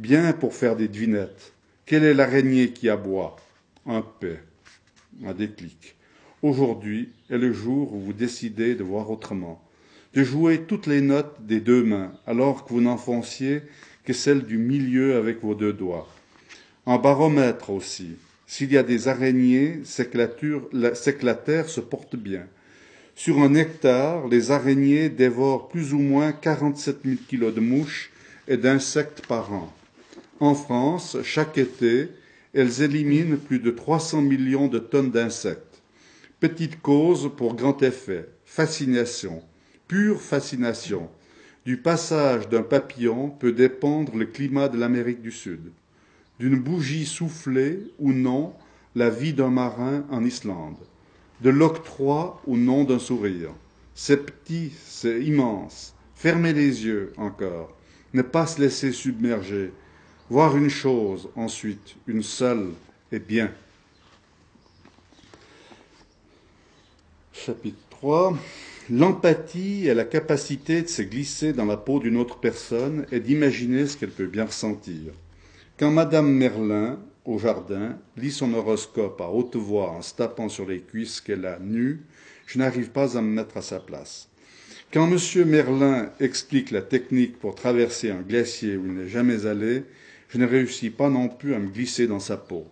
[0.00, 1.52] Bien pour faire des devinettes.
[1.86, 3.36] Quelle est l'araignée qui aboie?
[3.86, 4.40] Un paix.
[5.24, 5.94] Un déclic.
[6.42, 9.62] Aujourd'hui est le jour où vous décidez de voir autrement,
[10.14, 13.62] de jouer toutes les notes des deux mains, alors que vous n'enfonciez
[14.04, 16.08] que celle du milieu avec vos deux doigts.
[16.86, 18.16] Un baromètre aussi.
[18.48, 22.48] S'il y a des araignées, c'est que, la terre se porte bien.
[23.14, 28.10] Sur un hectare, les araignées dévorent plus ou moins 47 000 kilos de mouches
[28.48, 29.72] et d'insectes par an.
[30.44, 32.10] En France, chaque été,
[32.52, 35.82] elles éliminent plus de 300 millions de tonnes d'insectes.
[36.38, 39.42] Petite cause pour grand effet, fascination,
[39.88, 41.08] pure fascination.
[41.64, 45.72] Du passage d'un papillon peut dépendre le climat de l'Amérique du Sud.
[46.38, 48.52] D'une bougie soufflée ou non,
[48.94, 50.76] la vie d'un marin en Islande
[51.40, 53.54] de l'octroi ou non d'un sourire.
[53.94, 55.94] C'est petit, c'est immense.
[56.14, 57.74] Fermez les yeux encore.
[58.12, 59.72] Ne pas se laisser submerger.
[60.30, 62.70] Voir une chose, ensuite, une seule,
[63.12, 63.52] et bien.
[67.34, 68.38] Chapitre 3.
[68.88, 73.86] L'empathie est la capacité de se glisser dans la peau d'une autre personne et d'imaginer
[73.86, 75.12] ce qu'elle peut bien ressentir.
[75.78, 80.66] Quand Madame Merlin, au jardin, lit son horoscope à haute voix en se tapant sur
[80.66, 82.00] les cuisses qu'elle a nues,
[82.46, 84.30] je n'arrive pas à me mettre à sa place.
[84.90, 85.18] Quand M.
[85.46, 89.84] Merlin explique la technique pour traverser un glacier où il n'est jamais allé,
[90.34, 92.66] je ne réussis pas non plus à me glisser dans sa peau.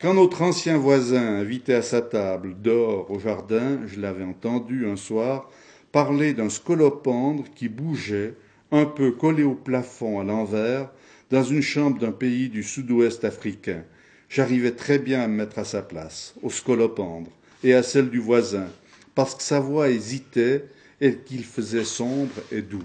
[0.00, 4.94] Quand notre ancien voisin invitait à sa table dehors au jardin, je l'avais entendu un
[4.94, 5.50] soir
[5.90, 8.34] parler d'un scolopendre qui bougeait,
[8.70, 10.88] un peu collé au plafond à l'envers,
[11.30, 13.82] dans une chambre d'un pays du sud-ouest africain.
[14.28, 17.30] J'arrivais très bien à me mettre à sa place, au scolopendre,
[17.64, 18.68] et à celle du voisin,
[19.16, 20.66] parce que sa voix hésitait
[21.00, 22.84] et qu'il faisait sombre et doux.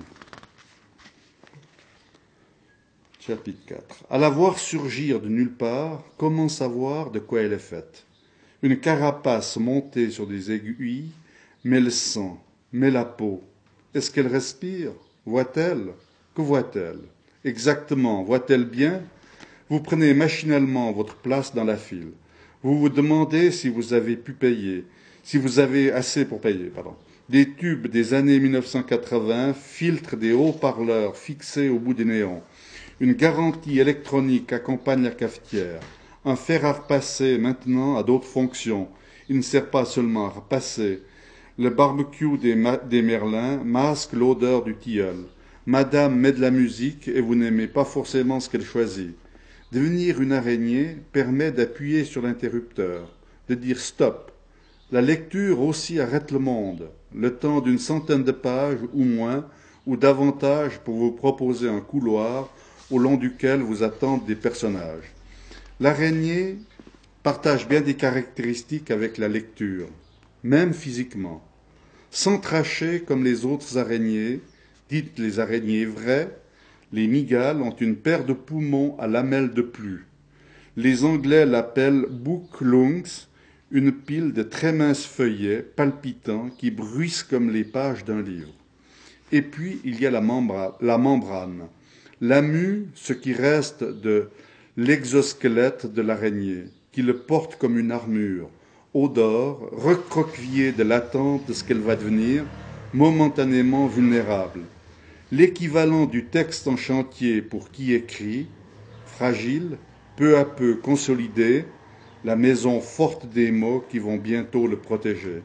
[3.30, 4.06] Chapitre 4.
[4.10, 8.08] À la voir surgir de nulle part, comment savoir de quoi elle est faite?
[8.64, 11.12] Une carapace montée sur des aiguilles,
[11.64, 13.44] mais le sang, mais la peau.
[13.94, 14.94] Est-ce qu'elle respire?
[15.28, 15.90] Voit-elle?
[16.34, 17.02] Que voit-elle?
[17.46, 18.24] Exactement.
[18.24, 19.04] Voit-elle bien?
[19.70, 22.14] Vous prenez machinalement votre place dans la file.
[22.64, 24.86] Vous vous demandez si vous avez pu payer,
[25.22, 26.96] si vous avez assez pour payer, pardon.
[27.30, 32.42] Des tubes des années 1980 filtrent des haut-parleurs fixés au bout des néons.
[33.02, 35.80] Une garantie électronique accompagne la cafetière.
[36.26, 38.90] Un fer à repasser maintenant a d'autres fonctions.
[39.30, 41.02] Il ne sert pas seulement à repasser.
[41.58, 45.16] Le barbecue des, des Merlins masque l'odeur du tilleul.
[45.66, 49.16] Madame met de la musique et vous n'aimez pas forcément ce qu'elle choisit.
[49.72, 53.16] Devenir une araignée permet d'appuyer sur l'interrupteur,
[53.48, 54.34] de dire stop.
[54.92, 59.46] La lecture aussi arrête le monde, le temps d'une centaine de pages ou moins,
[59.88, 62.50] ou davantage pour vous proposer un couloir
[62.92, 65.14] au long duquel vous attendent des personnages.
[65.80, 66.58] L'araignée
[67.24, 69.88] partage bien des caractéristiques avec la lecture,
[70.44, 71.44] même physiquement.
[72.12, 74.42] Sans tracher comme les autres araignées,
[74.90, 76.36] dites les araignées vraies,
[76.92, 80.08] les migales ont une paire de poumons à lamelles de plus.
[80.76, 82.08] Les Anglais l'appellent
[82.62, 83.28] lungs,
[83.72, 88.54] une pile de très minces feuillets palpitants qui bruissent comme les pages d'un livre.
[89.32, 91.68] Et puis il y a la membrane,
[92.22, 94.30] la mue, ce qui reste de
[94.76, 98.50] l'exosquelette de l'araignée, qui le porte comme une armure,
[98.94, 102.44] odore, recroquevillée de l'attente de ce qu'elle va devenir,
[102.94, 104.62] momentanément vulnérable.
[105.32, 108.48] L'équivalent du texte en chantier pour qui écrit,
[109.06, 109.78] fragile,
[110.18, 111.66] peu à peu consolidé,
[112.26, 115.42] la maison forte des mots qui vont bientôt le protéger.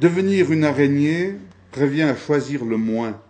[0.00, 1.34] Devenir une araignée
[1.70, 3.20] prévient à choisir le moins,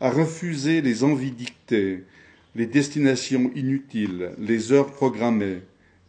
[0.00, 2.04] à refuser les envies dictées,
[2.54, 5.60] les destinations inutiles, les heures programmées,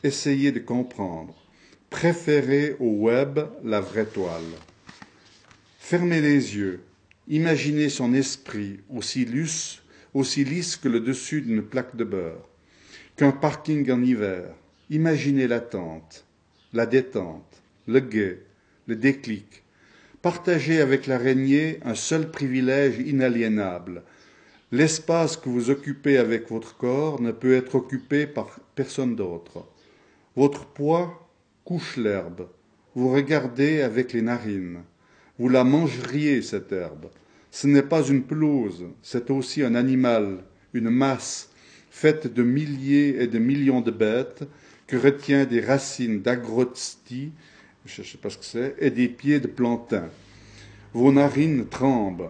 [0.04, 1.36] essayer de comprendre,
[1.90, 4.42] préférer au web la vraie toile.
[5.78, 6.82] Fermez les yeux,
[7.28, 9.82] imaginez son esprit aussi, lisse,
[10.14, 12.48] aussi lisse que le dessus d'une plaque de beurre,
[13.18, 14.56] qu'un parking en hiver.
[14.90, 16.26] Imaginez l'attente,
[16.74, 18.42] la détente, le guet,
[18.88, 19.61] le déclic.
[20.22, 24.04] Partagez avec l'araignée un seul privilège inaliénable,
[24.74, 29.68] L'espace que vous occupez avec votre corps ne peut être occupé par personne d'autre.
[30.38, 31.30] Votre poids
[31.66, 32.48] couche l'herbe.
[32.96, 34.80] Vous regardez avec les narines.
[35.38, 37.08] Vous la mangeriez, cette herbe.
[37.52, 40.38] Ce n'est pas une pelouse, c'est aussi un animal,
[40.74, 41.50] une masse,
[41.90, 44.46] faite de milliers et de millions de bêtes,
[44.88, 47.34] que retient des racines d'agrostie,
[47.86, 50.10] je ne sais pas ce que c'est, et des pieds de plantain.
[50.94, 52.30] Vos narines tremblent,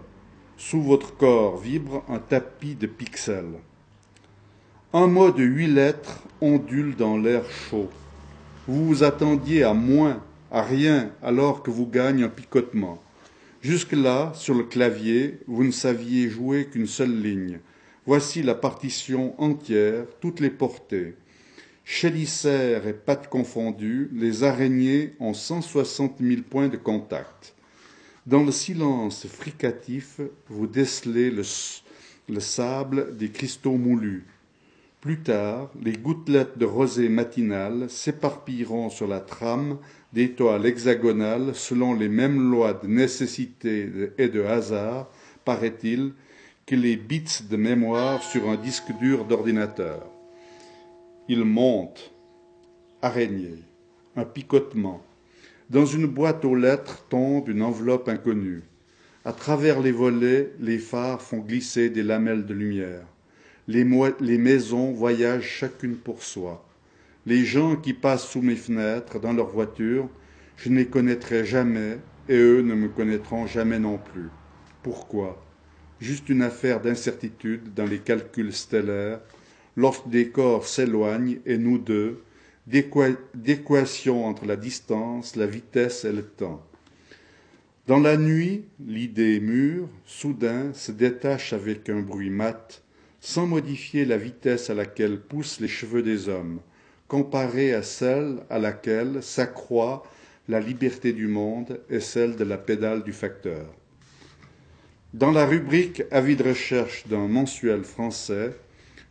[0.58, 3.60] sous votre corps vibre un tapis de pixels.
[4.94, 7.90] Un mot de huit lettres ondule dans l'air chaud.
[8.68, 13.02] Vous vous attendiez à moins, à rien, alors que vous gagnez un picotement.
[13.62, 17.60] Jusque-là, sur le clavier, vous ne saviez jouer qu'une seule ligne.
[18.06, 21.16] Voici la partition entière, toutes les portées.
[21.84, 27.56] Chélicère et pattes confondues, les araignées ont 160 000 points de contact.
[28.28, 34.26] Dans le silence fricatif, vous décelez le, sable des cristaux moulus.
[35.02, 39.80] Plus tard, les gouttelettes de rosée matinale s'éparpilleront sur la trame
[40.14, 43.90] des toiles hexagonales selon les mêmes lois de nécessité
[44.20, 45.10] et de hasard,
[45.44, 46.14] paraît-il,
[46.68, 50.08] que les bits de mémoire sur un disque dur d'ordinateur.
[51.34, 52.14] Il monte,
[53.02, 53.64] araignée,
[54.18, 55.02] un picotement,
[55.70, 58.64] dans une boîte aux lettres tombe une enveloppe inconnue.
[59.24, 63.06] À travers les volets, les phares font glisser des lamelles de lumière.
[63.70, 63.88] Les,
[64.20, 66.68] les, maisons voyagent chacune pour soi.
[67.26, 70.10] Les gens qui passent sous mes fenêtres dans leur voiture,
[70.58, 74.28] je ne les connaîtrai jamais et eux ne me connaîtront jamais non plus.
[74.84, 75.42] Pourquoi?
[76.02, 79.22] Juste une affaire d'incertitude dans les calculs stellaires,
[79.76, 82.22] lorsque des corps s'éloignent et nous deux,
[82.68, 86.64] d'équation entre la distance, la vitesse et le temps.
[87.88, 92.84] Dans la nuit, l'idée mûre, soudain, se détache avec un bruit mat,
[93.20, 96.60] sans modifier la vitesse à laquelle poussent les cheveux des hommes,
[97.08, 100.04] comparée à celle à laquelle s'accroît
[100.48, 103.66] la liberté du monde et celle de la pédale du facteur.
[105.14, 108.54] Dans la rubrique Avis de recherche d'un mensuel français,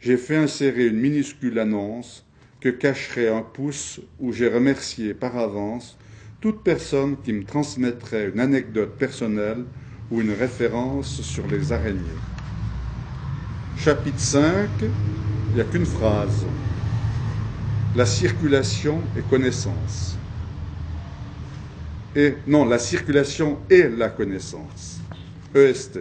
[0.01, 2.25] j'ai fait insérer une minuscule annonce
[2.61, 5.99] que cacherait un pouce où j'ai remercié par avance
[6.41, 9.65] toute personne qui me transmettrait une anecdote personnelle
[10.11, 12.21] ou une référence sur les araignées.
[13.77, 16.47] Chapitre 5, il n'y a qu'une phrase.
[17.97, 20.17] La circulation et connaissance.
[22.15, 25.01] Et non, la circulation et la connaissance.
[25.55, 26.01] EST.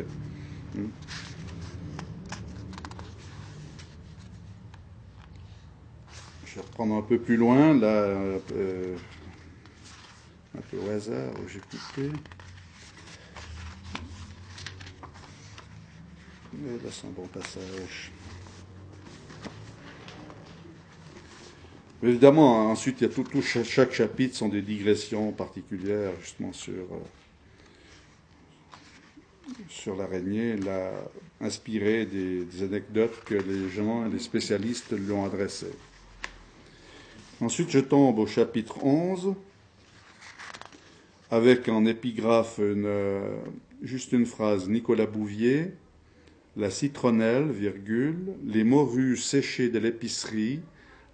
[6.80, 8.96] vais reprendre un peu plus loin, là, euh,
[10.58, 12.10] un peu au hasard, où j'ai coupé.
[16.54, 18.12] Mais là, c'est un bon passage.
[22.02, 27.04] évidemment, ensuite, a tout, chaque, chapitre sont des digressions particulières, justement, sur, euh,
[29.68, 30.56] sur l'araignée,
[31.42, 35.76] inspiré des, des anecdotes que les gens, les spécialistes lui ont adressées.
[37.42, 39.34] Ensuite, je tombe au chapitre 11,
[41.32, 43.38] avec en épigraphe euh,
[43.82, 45.72] juste une phrase Nicolas Bouvier,
[46.58, 50.60] la citronnelle, virgule, les morues séchées de l'épicerie,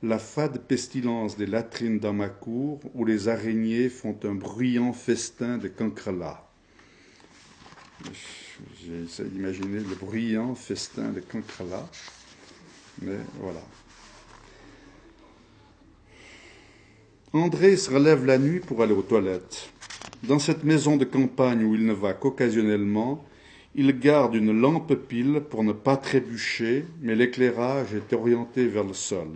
[0.02, 5.60] la fade pestilence des latrines dans ma cour, où les araignées font un bruyant festin
[5.60, 6.50] de cancrelats.
[8.84, 11.88] J'ai essayé d'imaginer le bruyant festin de cancrelats,
[13.04, 13.62] mais voilà.
[17.36, 19.70] André se relève la nuit pour aller aux toilettes.
[20.24, 23.26] Dans cette maison de campagne où il ne va qu'occasionnellement,
[23.76, 28.94] il garde une lampe pile pour ne pas trébucher, mais l'éclairage est orienté vers le
[28.94, 29.28] sol.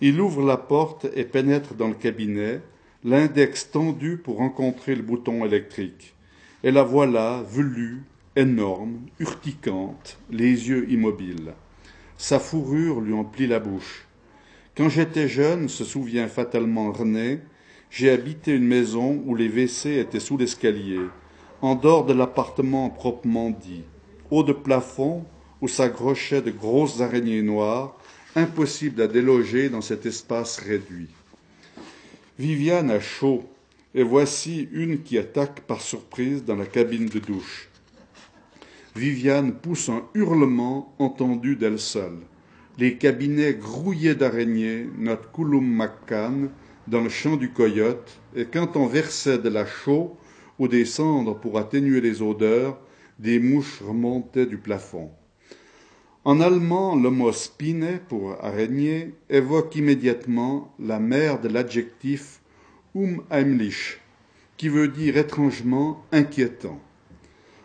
[0.00, 2.62] Il ouvre la porte et pénètre dans le cabinet,
[3.04, 6.14] l'index tendu pour rencontrer le bouton électrique.
[6.64, 8.00] Et la voilà, velue,
[8.34, 11.52] énorme, urticante, les yeux immobiles.
[12.16, 14.07] Sa fourrure lui emplit la bouche.
[14.78, 17.40] Quand j'étais jeune, se souvient fatalement René,
[17.90, 21.00] j'ai habité une maison où les WC étaient sous l'escalier,
[21.62, 23.82] en dehors de l'appartement proprement dit,
[24.30, 25.24] haut de plafond
[25.60, 27.98] où s'accrochaient de grosses araignées noires,
[28.36, 31.08] impossible à déloger dans cet espace réduit.
[32.38, 33.42] Viviane a chaud,
[33.96, 37.68] et voici une qui attaque par surprise dans la cabine de douche.
[38.94, 42.20] Viviane pousse un hurlement entendu d'elle seule.
[42.80, 46.46] Les cabinets grouillés d'araignées, notre Kouloum Makkan,
[46.86, 50.16] dans le champ du coyote, et quand on versait de la chaux
[50.60, 52.78] ou des cendres pour atténuer les odeurs,
[53.18, 55.10] des mouches remontaient du plafond.
[56.22, 62.42] En allemand, le mot spine pour araignée évoque immédiatement la mère de l'adjectif
[62.94, 63.98] unheimlich,
[64.56, 66.80] qui veut dire étrangement inquiétant.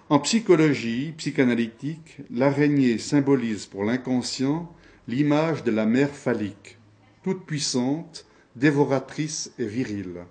[0.09, 4.73] En psychologie psychanalytique, l'araignée symbolise pour l'inconscient
[5.07, 6.77] l'image de la mère phallique,
[7.23, 10.25] toute puissante, dévoratrice et virile.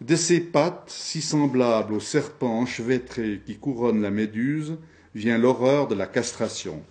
[0.00, 4.76] De ses pattes, si semblables aux serpents enchevêtrés qui couronnent la méduse,
[5.14, 6.82] vient l'horreur de la castration.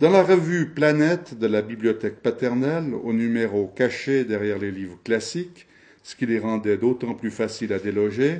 [0.00, 5.66] Dans la revue Planète de la bibliothèque paternelle, au numéro caché derrière les livres classiques,
[6.02, 8.38] ce qui les rendait d'autant plus faciles à déloger,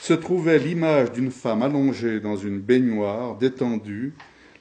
[0.00, 4.12] se trouvait l'image d'une femme allongée dans une baignoire détendue,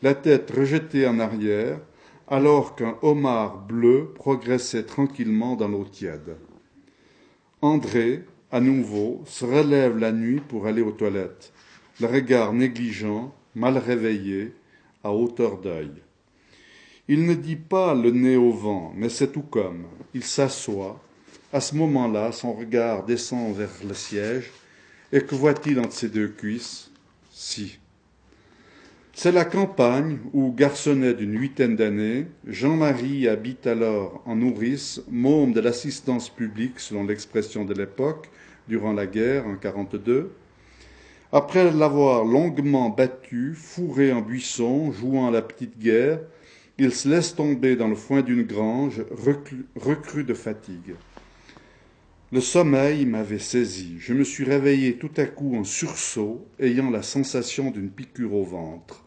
[0.03, 1.79] la tête rejetée en arrière,
[2.27, 6.35] alors qu'un homard bleu progressait tranquillement dans l'eau tiède.
[7.61, 11.53] André, à nouveau, se relève la nuit pour aller aux toilettes,
[12.01, 14.53] le regard négligent, mal réveillé,
[15.05, 15.91] à hauteur d'œil.
[17.07, 19.85] Il ne dit pas le nez au vent, mais c'est tout comme.
[20.13, 21.01] Il s'assoit.
[21.53, 24.51] À ce moment-là, son regard descend vers le siège.
[25.13, 26.91] Et que voit-il entre ses deux cuisses?
[27.31, 27.79] Si.
[29.15, 35.61] C'est la campagne où, garçonnet d'une huitaine d'années, Jean-Marie habite alors en nourrice, môme de
[35.61, 38.31] l'assistance publique, selon l'expression de l'époque,
[38.67, 40.31] durant la guerre en 42.
[41.31, 46.19] Après l'avoir longuement battu, fourré en buisson, jouant à la petite guerre,
[46.79, 49.03] il se laisse tomber dans le foin d'une grange,
[49.75, 50.95] recru, de fatigue.
[52.33, 53.97] Le sommeil m'avait saisi.
[53.99, 58.43] Je me suis réveillé tout à coup en sursaut, ayant la sensation d'une piqûre au
[58.43, 59.05] ventre.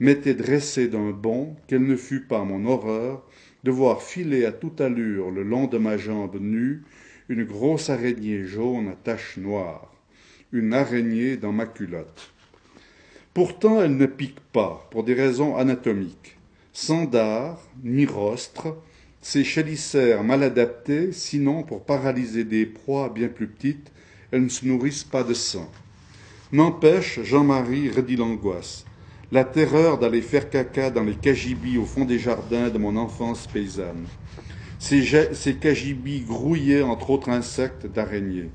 [0.00, 3.26] M'était dressé d'un bond, quelle ne fut pas mon horreur,
[3.64, 6.82] de voir filer à toute allure le long de ma jambe nue
[7.30, 9.94] une grosse araignée jaune à taches noires,
[10.52, 12.34] une araignée dans ma culotte.
[13.32, 16.38] Pourtant, elle ne pique pas, pour des raisons anatomiques
[16.78, 18.76] sans dard ni rostre,
[19.20, 23.92] ces chélicères mal adaptées, sinon pour paralyser des proies bien plus petites,
[24.32, 25.70] elles ne se nourrissent pas de sang.
[26.52, 28.86] N'empêche, Jean-Marie redit l'angoisse,
[29.30, 33.46] la terreur d'aller faire caca dans les cagibis au fond des jardins de mon enfance
[33.46, 34.08] paysanne.
[34.78, 38.52] Ces, ces cagibis grouillaient entre autres insectes d'araignées.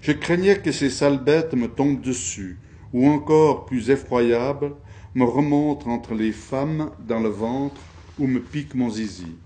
[0.00, 2.60] Je craignais que ces sales bêtes me tombent dessus,
[2.92, 4.76] ou encore plus effroyable,
[5.14, 9.40] me remonte entre les femmes dans le ventre ou me pique mon zizi.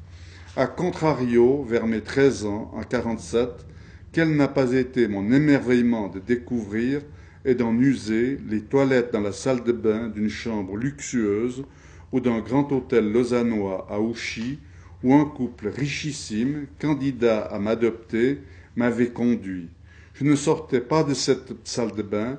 [0.56, 3.66] A contrario, vers mes treize ans, en quarante-sept,
[4.12, 7.02] quel n'a pas été mon émerveillement de découvrir
[7.44, 11.64] et d'en user les toilettes dans la salle de bain d'une chambre luxueuse
[12.12, 14.60] ou d'un grand hôtel lausannois à Ouchy
[15.02, 18.38] où un couple richissime, candidat à m'adopter,
[18.76, 19.70] m'avait conduit.
[20.14, 22.38] Je ne sortais pas de cette salle de bain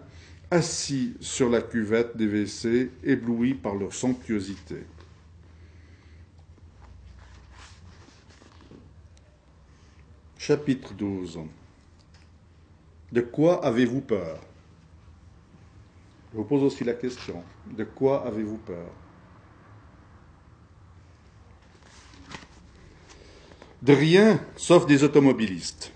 [0.52, 4.78] assis sur la cuvette des WC, éblouis par leur somptuosité.
[10.48, 11.40] Chapitre 12
[13.12, 14.40] De quoi avez-vous peur?
[16.32, 17.42] Je vous pose aussi la question.
[17.76, 18.92] De quoi avez-vous peur?
[23.82, 25.92] De rien, sauf des automobilistes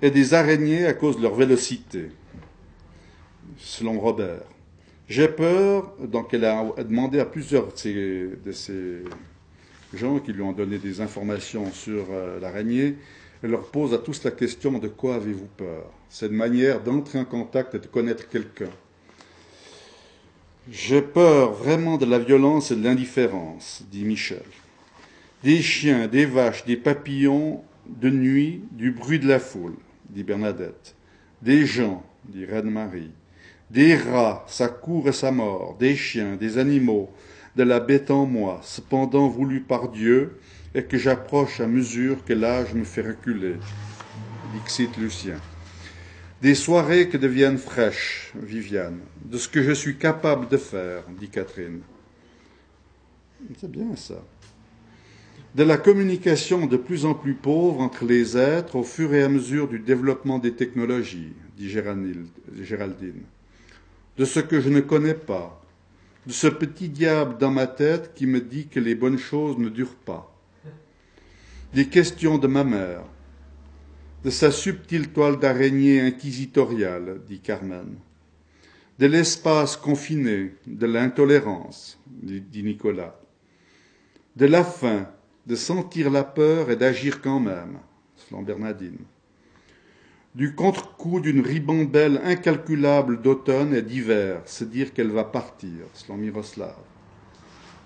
[0.00, 2.12] et des araignées à cause de leur vélocité
[3.58, 4.44] selon Robert.
[5.08, 9.02] J'ai peur, donc elle a demandé à plusieurs de ces,
[9.92, 12.96] gens qui lui ont donné des informations sur euh, l'araignée,
[13.44, 15.92] elle leur pose à tous la question de quoi avez-vous peur?
[16.08, 18.70] C'est une manière d'entrer en contact et de connaître quelqu'un.
[20.70, 24.42] J'ai peur vraiment de la violence et de l'indifférence, dit Michel.
[25.42, 29.76] Des chiens, des vaches, des papillons de nuit, du bruit de la foule,
[30.08, 30.96] dit Bernadette.
[31.42, 33.10] Des gens, dit Reine-Marie
[33.70, 37.10] des rats, sa cour et sa mort, des chiens, des animaux,
[37.56, 40.38] de la bête en moi, cependant voulu par Dieu,
[40.74, 43.56] et que j'approche à mesure que l'âge me fait reculer.
[44.52, 45.40] Dixit Lucien.
[46.42, 51.28] Des soirées que deviennent fraîches, Viviane, de ce que je suis capable de faire, dit
[51.28, 51.80] Catherine.
[53.58, 54.22] C'est bien ça.
[55.54, 59.28] De la communication de plus en plus pauvre entre les êtres au fur et à
[59.28, 62.26] mesure du développement des technologies, dit Géraldine.
[64.18, 65.62] De ce que je ne connais pas,
[66.26, 69.68] de ce petit diable dans ma tête qui me dit que les bonnes choses ne
[69.68, 70.33] durent pas.
[71.74, 73.02] Des questions de ma mère,
[74.22, 77.96] de sa subtile toile d'araignée inquisitoriale, dit Carmen,
[79.00, 83.18] de l'espace confiné, de l'intolérance, dit Nicolas,
[84.36, 85.08] de la faim,
[85.48, 87.80] de sentir la peur et d'agir quand même,
[88.14, 89.04] selon Bernardine,
[90.36, 96.76] du contre-coup d'une ribambelle incalculable d'automne et d'hiver, se dire qu'elle va partir, selon Miroslav,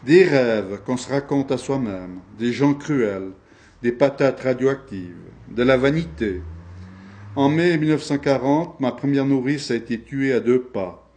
[0.05, 3.33] des rêves qu'on se raconte à soi-même, des gens cruels,
[3.81, 5.15] des patates radioactives,
[5.55, 6.43] de la vanité.
[7.37, 11.09] En mai 1940, ma première nourrice a été tuée à deux pas.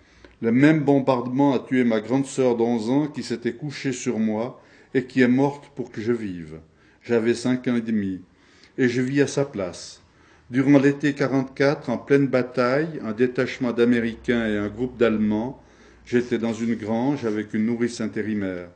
[0.43, 4.61] Le même bombardement a tué ma grande sœur d'11 ans qui s'était couchée sur moi
[4.93, 6.59] et qui est morte pour que je vive.
[7.01, 8.21] J'avais cinq ans et demi,
[8.77, 10.03] et je vis à sa place.
[10.51, 15.59] Durant l'été 44, en pleine bataille, un détachement d'Américains et un groupe d'Allemands,
[16.05, 18.69] j'étais dans une grange avec une nourrice intérimaire.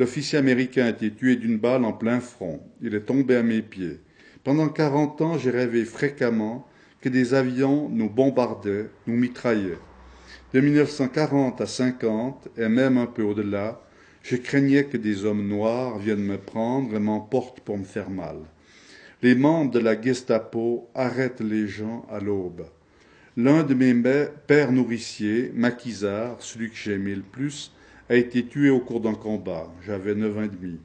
[0.00, 2.62] L'officier américain a été tué d'une balle en plein front.
[2.80, 4.00] Il est tombé à mes pieds.
[4.44, 6.66] Pendant quarante ans, j'ai rêvé fréquemment
[7.02, 9.76] que des avions nous bombardaient, nous mitraillaient.
[10.54, 13.82] De 1940 à 50, et même un peu au-delà,
[14.22, 18.38] je craignais que des hommes noirs viennent me prendre et m'emportent pour me faire mal.
[19.20, 22.64] Les membres de la Gestapo arrêtent les gens à l'aube.
[23.36, 23.94] L'un de mes
[24.46, 27.74] pères nourriciers, Maquisard, celui que j'aimais le plus,
[28.10, 29.72] a été tué au cours d'un combat.
[29.86, 30.80] J'avais neuf ans et demi.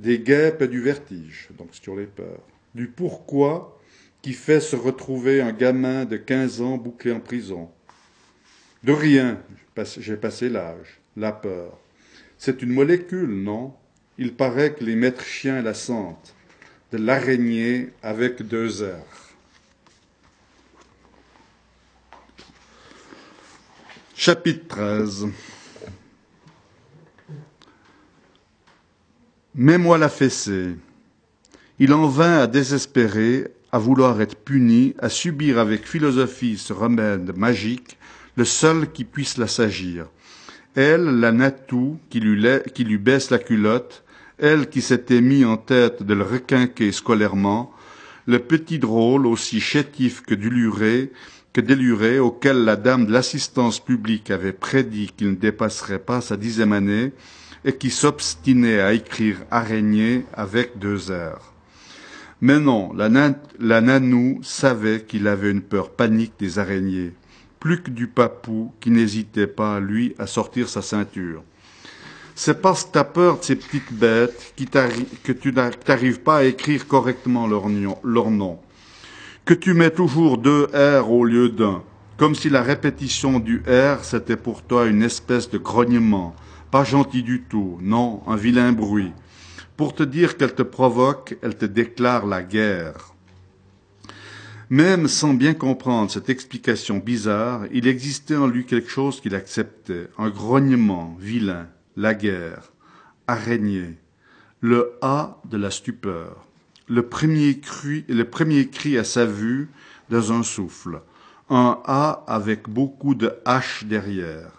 [0.00, 2.42] Des guêpes et du vertige, donc sur les peurs.
[2.74, 3.80] Du pourquoi
[4.20, 7.70] qui fait se retrouver un gamin de quinze ans bouclé en prison.
[8.82, 9.40] De rien,
[9.98, 11.78] j'ai passé l'âge, la peur.
[12.38, 13.72] C'est une molécule, non?
[14.18, 16.34] Il paraît que les maîtres chiens la sentent.
[16.90, 19.30] De l'araignée avec deux heures.
[24.16, 25.28] Chapitre 13
[29.56, 30.74] Mets-moi la fessée.
[31.78, 37.36] Il en vint à désespérer, à vouloir être puni, à subir avec philosophie ce remède
[37.36, 37.96] magique,
[38.36, 40.06] le seul qui puisse l'assagir.
[40.74, 42.44] Elle, la natou, qui lui,
[42.74, 44.02] qui lui baisse la culotte,
[44.38, 47.72] elle qui s'était mis en tête de le requinquer scolairement,
[48.26, 51.12] le petit drôle aussi chétif que déluré,
[51.52, 56.36] que déluré, auquel la dame de l'assistance publique avait prédit qu'il ne dépasserait pas sa
[56.36, 57.12] dixième année,
[57.64, 61.54] et qui s'obstinait à écrire araignée avec deux heures.
[62.40, 63.08] Mais non, la,
[63.80, 67.12] nanou savait qu'il avait une peur panique des araignées,
[67.58, 71.42] plus que du papou qui n'hésitait pas, lui, à sortir sa ceinture.
[72.34, 74.54] C'est parce que t'as peur de ces petites bêtes
[75.22, 78.58] que tu n'arrives pas à écrire correctement leur nom,
[79.44, 81.82] que tu mets toujours deux R au lieu d'un,
[82.16, 86.34] comme si la répétition du R c'était pour toi une espèce de grognement,
[86.74, 89.12] pas gentil du tout, non, un vilain bruit.
[89.76, 93.14] Pour te dire qu'elle te provoque, elle te déclare la guerre.
[94.70, 100.08] Même sans bien comprendre cette explication bizarre, il existait en lui quelque chose qu'il acceptait,
[100.18, 102.72] un grognement vilain, la guerre,
[103.28, 103.96] araignée,
[104.60, 106.44] le A de la stupeur,
[106.88, 109.68] le premier cri, à sa vue
[110.10, 111.02] dans un souffle,
[111.50, 114.50] un A avec beaucoup de H derrière,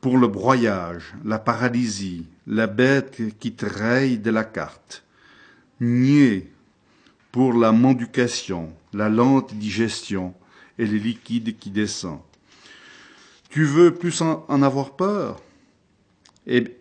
[0.00, 5.04] pour le broyage, la paralysie, la bête qui traille de la carte.
[5.80, 6.50] Nier
[7.32, 10.34] pour la menducation, la lente digestion
[10.78, 12.20] et les liquides qui descendent.
[13.50, 15.40] Tu veux plus en, avoir peur?
[16.46, 16.76] Et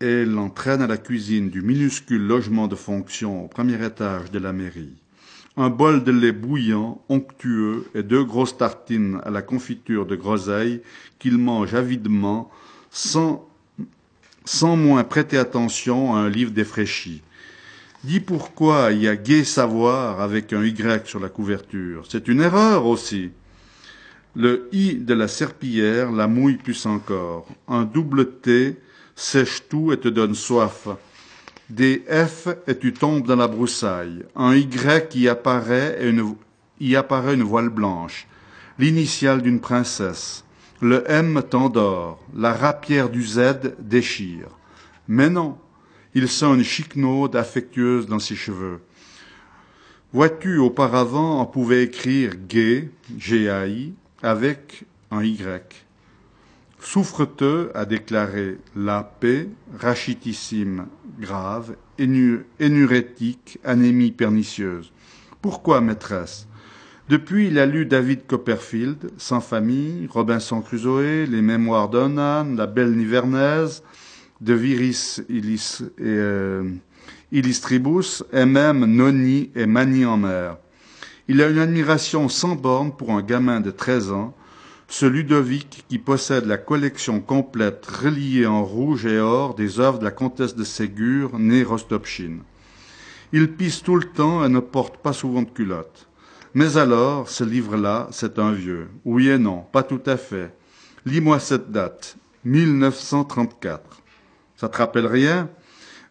[0.00, 4.52] elle l'entraîne à la cuisine du minuscule logement de fonction au premier étage de la
[4.52, 4.96] mairie
[5.58, 10.80] un bol de lait bouillant, onctueux, et deux grosses tartines à la confiture de groseille
[11.18, 12.48] qu'il mange avidement,
[12.92, 13.44] sans,
[14.44, 17.22] sans moins prêter attention à un livre défraîchi.
[18.04, 22.04] Dis pourquoi il y a gai savoir avec un Y sur la couverture.
[22.08, 23.30] C'est une erreur aussi.
[24.36, 27.48] Le I de la serpillière la mouille plus encore.
[27.66, 28.76] Un double T
[29.16, 30.86] sèche tout et te donne soif
[31.70, 34.24] des F et tu tombes dans la broussaille.
[34.34, 36.34] Un Y y apparaît et une,
[36.80, 38.26] y apparaît une voile blanche,
[38.78, 40.44] l'initiale d'une princesse.
[40.80, 44.48] Le M t'endort, la rapière du Z déchire.
[45.08, 45.58] Mais non,
[46.14, 48.80] il sent une chiquenaude affectueuse dans ses cheveux.
[50.12, 53.92] Vois-tu, auparavant, on pouvait écrire gay, G-A-I,
[54.22, 55.87] avec un Y.
[56.80, 59.48] Souffreteux a déclaré la paix,
[59.78, 60.86] rachitissime,
[61.20, 64.92] grave, énurétique, anémie pernicieuse.
[65.42, 66.46] Pourquoi, maîtresse?
[67.08, 72.92] Depuis, il a lu David Copperfield, Sans famille, Robinson Crusoe, Les Mémoires d'un La Belle
[72.92, 73.82] Nivernaise,
[74.40, 76.70] De Viris Illis, et, euh,
[77.32, 80.58] Illistribus, et même Noni et Mani en mer.
[81.28, 84.34] Il a une admiration sans borne pour un gamin de treize ans,
[84.90, 90.04] ce Ludovic qui possède la collection complète reliée en rouge et or des œuvres de
[90.04, 92.40] la comtesse de Ségur, née Rostopchine.
[93.32, 96.08] Il pisse tout le temps et ne porte pas souvent de culotte.
[96.54, 98.88] Mais alors, ce livre-là, c'est un vieux.
[99.04, 100.54] Oui et non, pas tout à fait.
[101.04, 102.16] Lis-moi cette date,
[102.46, 104.00] 1934.
[104.56, 105.50] Ça te rappelle rien?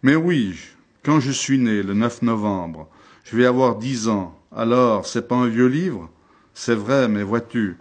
[0.03, 0.55] Mais oui,
[1.03, 2.87] quand je suis né, le 9 novembre,
[3.23, 4.39] je vais avoir dix ans.
[4.55, 6.11] Alors, c'est pas un vieux livre?
[6.53, 7.77] C'est vrai, mais vois-tu,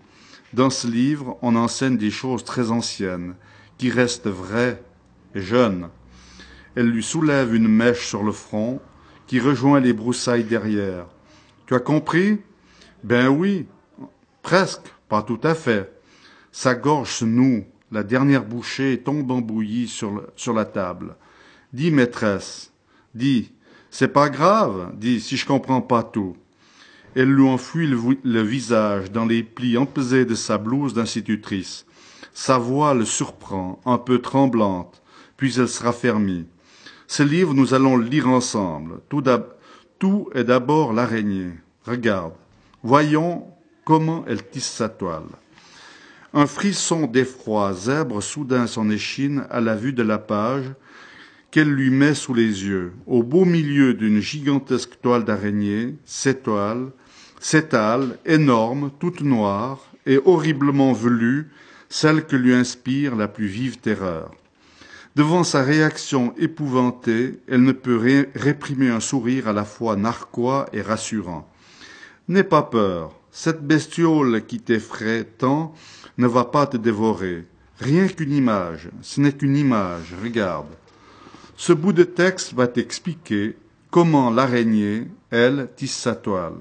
[0.56, 3.34] dans ce livre, on enseigne des choses très anciennes,
[3.76, 4.82] qui restent vraies
[5.34, 5.90] et jeunes.
[6.74, 8.80] Elle lui soulève une mèche sur le front,
[9.26, 11.08] qui rejoint les broussailles derrière.
[11.66, 12.40] Tu as compris?
[13.04, 13.66] Ben oui,
[14.40, 15.92] presque, pas tout à fait.
[16.52, 21.16] Sa gorge se noue, la dernière bouchée tombe en bouillie sur, sur la table.
[21.74, 22.72] Dis, maîtresse,
[23.14, 23.52] dis,
[23.90, 26.34] c'est pas grave, dis, si je comprends pas tout.
[27.18, 31.86] Elle lui enfuit le, visage dans les plis empesés de sa blouse d'institutrice.
[32.34, 35.02] Sa voix le surprend, un peu tremblante,
[35.38, 36.44] puis elle se raffermit.
[37.06, 39.00] Ce livre, nous allons le lire ensemble.
[39.08, 41.52] Tout, est d'abord l'araignée.
[41.86, 42.34] Regarde.
[42.82, 43.46] Voyons
[43.86, 45.22] comment elle tisse sa toile.
[46.34, 50.66] Un frisson d'effroi zèbre soudain son échine à la vue de la page
[51.50, 52.92] qu'elle lui met sous les yeux.
[53.06, 55.94] Au beau milieu d'une gigantesque toile d'araignée,
[57.40, 57.76] cette
[58.24, 61.50] énorme, toute noire et horriblement velue,
[61.88, 64.30] celle que lui inspire la plus vive terreur.
[65.14, 70.82] Devant sa réaction épouvantée, elle ne peut réprimer un sourire à la fois narquois et
[70.82, 71.48] rassurant.
[72.28, 75.74] N'aie pas peur, cette bestiole qui t'effraie tant
[76.18, 77.46] ne va pas te dévorer.
[77.78, 80.68] Rien qu'une image, ce n'est qu'une image, regarde.
[81.56, 83.56] Ce bout de texte va t'expliquer
[83.90, 86.60] comment l'araignée, elle, tisse sa toile.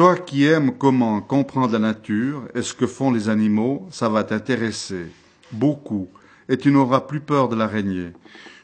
[0.00, 4.24] Toi qui aimes comment comprendre la nature et ce que font les animaux, ça va
[4.24, 5.04] t'intéresser
[5.52, 6.08] beaucoup,
[6.48, 8.12] et tu n'auras plus peur de l'araignée.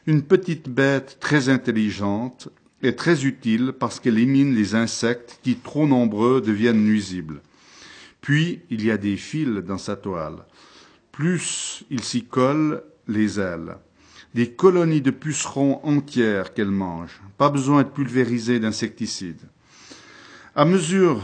[0.06, 2.48] Une petite bête très intelligente
[2.82, 7.42] et très utile parce qu'elle élimine les insectes qui, trop nombreux, deviennent nuisibles.
[8.22, 10.38] Puis, il y a des fils dans sa toile.
[11.12, 13.76] Plus il s'y colle les ailes.
[14.32, 17.20] Des colonies de pucerons entières qu'elle mange.
[17.36, 19.42] Pas besoin de pulvériser d'insecticides.
[20.58, 21.20] À mesure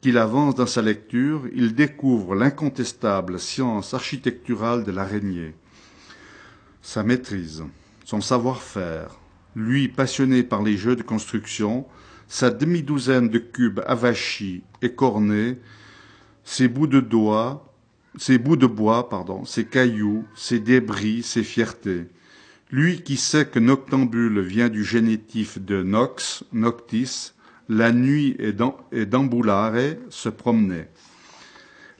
[0.00, 5.54] qu'il avance dans sa lecture, il découvre l'incontestable science architecturale de l'araignée,
[6.80, 7.64] sa maîtrise,
[8.06, 9.18] son savoir-faire,
[9.54, 11.84] lui passionné par les jeux de construction,
[12.28, 15.58] sa demi-douzaine de cubes avachis et cornés,
[16.42, 17.70] ses bouts de doigts,
[18.16, 22.06] ses bouts de bois, pardon, ses cailloux, ses débris, ses fiertés.
[22.70, 27.34] Lui qui sait que noctambule vient du génétif de nox, noctis,
[27.72, 28.52] la nuit et
[29.06, 30.90] d'ambulare se promenait.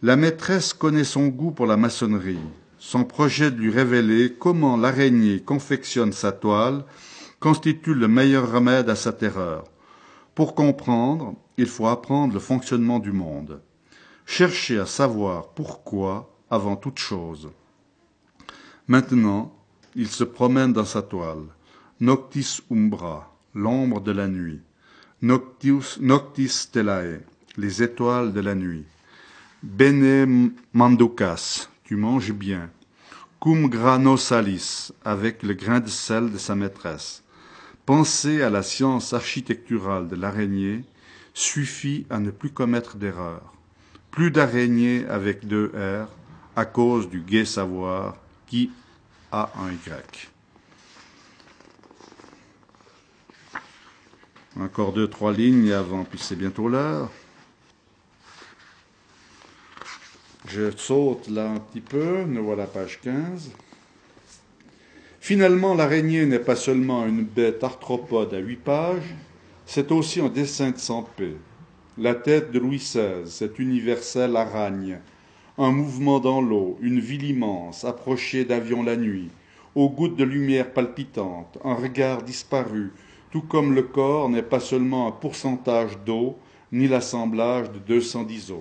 [0.02, 2.38] La maîtresse connaît son goût pour la maçonnerie.
[2.78, 6.84] Son projet de lui révéler comment l'araignée confectionne sa toile
[7.40, 9.64] constitue le meilleur remède à sa terreur.
[10.34, 13.62] Pour comprendre, il faut apprendre le fonctionnement du monde.
[14.26, 17.50] Chercher à savoir pourquoi avant toute chose.
[18.88, 19.54] Maintenant,
[19.94, 21.46] il se promène dans sa toile.
[22.00, 24.60] Noctis umbra, l'ombre de la nuit.
[25.22, 27.20] Noctis, stellae,
[27.56, 28.84] les étoiles de la nuit.
[29.62, 32.68] Bene manducas, tu manges bien.
[33.38, 37.22] Cum grano salis, avec le grain de sel de sa maîtresse.
[37.86, 40.84] Penser à la science architecturale de l'araignée
[41.34, 43.54] suffit à ne plus commettre d'erreur.
[44.10, 46.08] Plus d'araignées avec deux R
[46.56, 48.16] à cause du gai savoir
[48.48, 48.72] qui
[49.30, 50.31] a un Y.
[54.60, 57.10] Encore deux, trois lignes avant, puis c'est bientôt l'heure.
[60.48, 63.50] Je saute là un petit peu, nous voilà page 15.
[65.20, 69.14] Finalement, l'araignée n'est pas seulement une bête arthropode à huit pages,
[69.64, 71.36] c'est aussi un dessin de Sampé.
[71.96, 74.98] La tête de Louis XVI, cette universelle aragne,
[75.56, 79.30] un mouvement dans l'eau, une ville immense, approchée d'avions la nuit,
[79.74, 82.92] aux gouttes de lumière palpitantes, un regard disparu,
[83.32, 86.36] tout comme le corps n'est pas seulement un pourcentage d'eau,
[86.70, 88.58] ni l'assemblage de 210 os.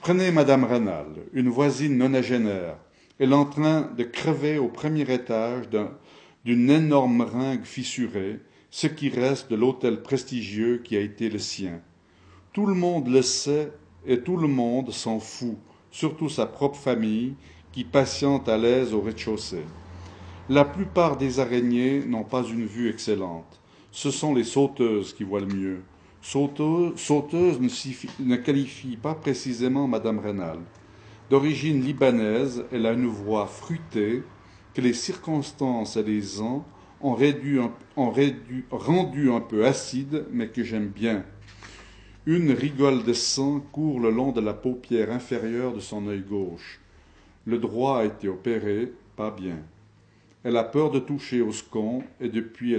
[0.00, 2.76] Prenez Madame Renal, une voisine nonagénaire.
[3.20, 5.68] Elle est en train de crever au premier étage
[6.44, 11.80] d'une énorme ringue fissurée, ce qui reste de l'hôtel prestigieux qui a été le sien.
[12.52, 13.72] Tout le monde le sait
[14.04, 15.56] et tout le monde s'en fout,
[15.92, 17.34] surtout sa propre famille
[17.70, 19.64] qui patiente à l'aise au rez-de-chaussée.
[20.52, 23.58] La plupart des araignées n'ont pas une vue excellente.
[23.90, 25.80] Ce sont les sauteuses qui voient le mieux.
[26.20, 27.58] Sauteuse,
[28.20, 30.58] ne, qualifie pas précisément Madame Rénal.
[31.30, 34.24] D'origine libanaise, elle a une voix fruitée
[34.74, 36.66] que les circonstances et les ans
[37.00, 37.16] ont,
[38.72, 41.24] rendu un peu acide, mais que j'aime bien.
[42.26, 46.78] Une rigole de sang court le long de la paupière inférieure de son œil gauche.
[47.46, 49.56] Le droit a été opéré, pas bien.
[50.44, 52.76] Elle a peur de toucher au scon, et depuis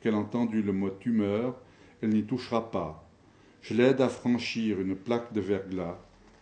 [0.00, 1.54] qu'elle a entendu le mot tumeur,
[2.02, 3.08] elle n'y touchera pas.
[3.62, 5.96] Je l'aide à franchir une plaque de verglas.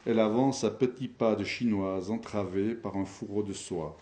[0.06, 3.96] Elle avance à petits pas de chinoise entravée par un fourreau de soie.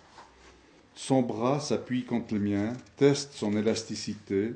[0.94, 4.54] Son bras s'appuie contre le mien, teste son élasticité,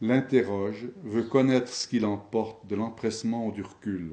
[0.00, 4.12] l'interroge, veut connaître ce qu'il emporte de l'empressement ou du recul.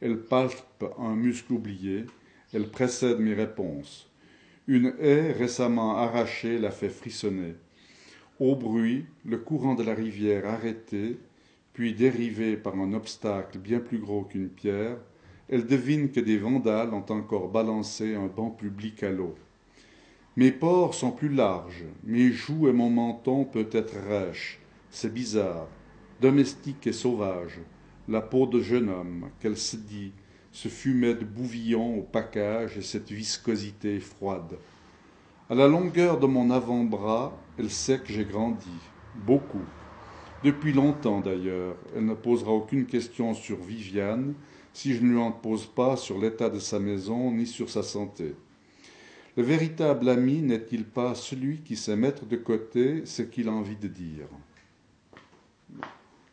[0.00, 2.06] Elle palpe un muscle oublié,
[2.52, 4.07] elle précède mes réponses.
[4.70, 7.54] Une haie récemment arrachée la fait frissonner.
[8.38, 11.18] Au bruit, le courant de la rivière arrêté,
[11.72, 14.98] puis dérivée par un obstacle bien plus gros qu'une pierre,
[15.48, 19.36] elle devine que des vandales ont encore balancé un banc public à l'eau.
[20.36, 24.60] Mes pores sont plus larges, mes joues et mon menton peut être rêches.
[24.90, 25.68] C'est bizarre,
[26.20, 27.58] domestique et sauvage,
[28.06, 30.12] la peau de jeune homme, qu'elle se dit,
[30.52, 34.56] ce fumet de bouvillon au package et cette viscosité froide.
[35.50, 38.68] À la longueur de mon avant-bras, elle sait que j'ai grandi,
[39.14, 39.64] beaucoup.
[40.44, 44.34] Depuis longtemps d'ailleurs, elle ne posera aucune question sur Viviane
[44.72, 47.82] si je ne lui en pose pas sur l'état de sa maison ni sur sa
[47.82, 48.34] santé.
[49.36, 53.76] Le véritable ami n'est-il pas celui qui sait mettre de côté ce qu'il a envie
[53.76, 54.26] de dire?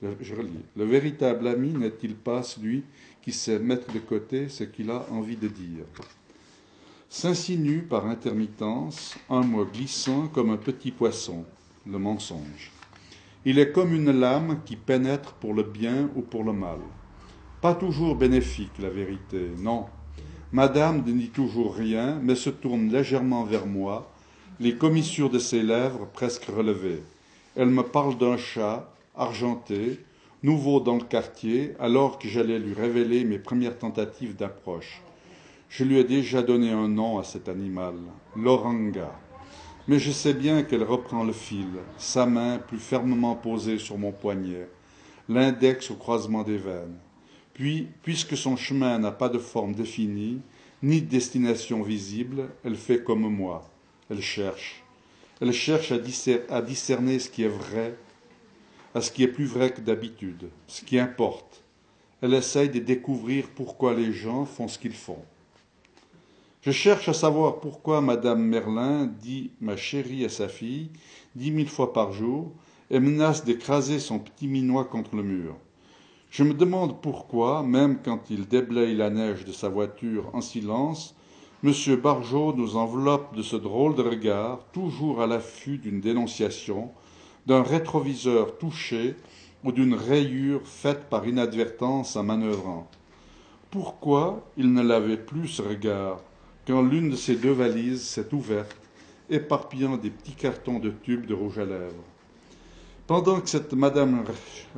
[0.01, 0.65] Je relis.
[0.75, 2.83] Le véritable ami n'est-il pas celui
[3.21, 5.85] qui sait mettre de côté ce qu'il a envie de dire?
[7.09, 11.45] S'insinue par intermittence un mot glissant comme un petit poisson,
[11.87, 12.71] le mensonge.
[13.45, 16.79] Il est comme une lame qui pénètre pour le bien ou pour le mal.
[17.61, 19.85] Pas toujours bénéfique, la vérité, non.
[20.51, 24.11] Madame ne dit toujours rien, mais se tourne légèrement vers moi,
[24.59, 27.03] les commissures de ses lèvres presque relevées.
[27.55, 29.99] Elle me parle d'un chat, argenté,
[30.43, 35.01] nouveau dans le quartier, alors que j'allais lui révéler mes premières tentatives d'approche.
[35.69, 37.95] Je lui ai déjà donné un nom à cet animal,
[38.35, 39.11] l'oranga.
[39.87, 44.11] Mais je sais bien qu'elle reprend le fil, sa main plus fermement posée sur mon
[44.11, 44.67] poignet,
[45.29, 46.97] l'index au croisement des veines.
[47.53, 50.41] Puis, puisque son chemin n'a pas de forme définie,
[50.83, 53.69] ni de destination visible, elle fait comme moi.
[54.09, 54.83] Elle cherche.
[55.41, 57.97] Elle cherche à, discerner ce qui est vrai,
[58.95, 61.61] à ce qui est plus vrai que d'habitude, ce qui importe.
[62.21, 65.19] Elle essaye de découvrir pourquoi les gens font ce qu'ils font.
[66.61, 70.89] Je cherche à savoir pourquoi Madame Merlin dit ma chérie à sa fille
[71.35, 72.53] dix mille fois par jour
[72.89, 75.57] et menace d'écraser son petit minois contre le mur.
[76.31, 81.15] Je me demande pourquoi, même quand il déblaye la neige de sa voiture en silence,
[81.65, 81.73] M.
[81.97, 86.91] Barjot nous enveloppe de ce drôle de regard, toujours à l'affût d'une dénonciation,
[87.45, 89.15] d'un rétroviseur touché
[89.63, 92.87] ou d'une rayure faite par inadvertance en manœuvrant.
[93.71, 96.21] Pourquoi il ne l'avait plus ce regard
[96.67, 98.77] quand l'une de ces deux valises s'est ouverte,
[99.29, 102.03] éparpillant des petits cartons de tubes de rouge à lèvres?
[103.07, 104.23] Pendant que cette Madame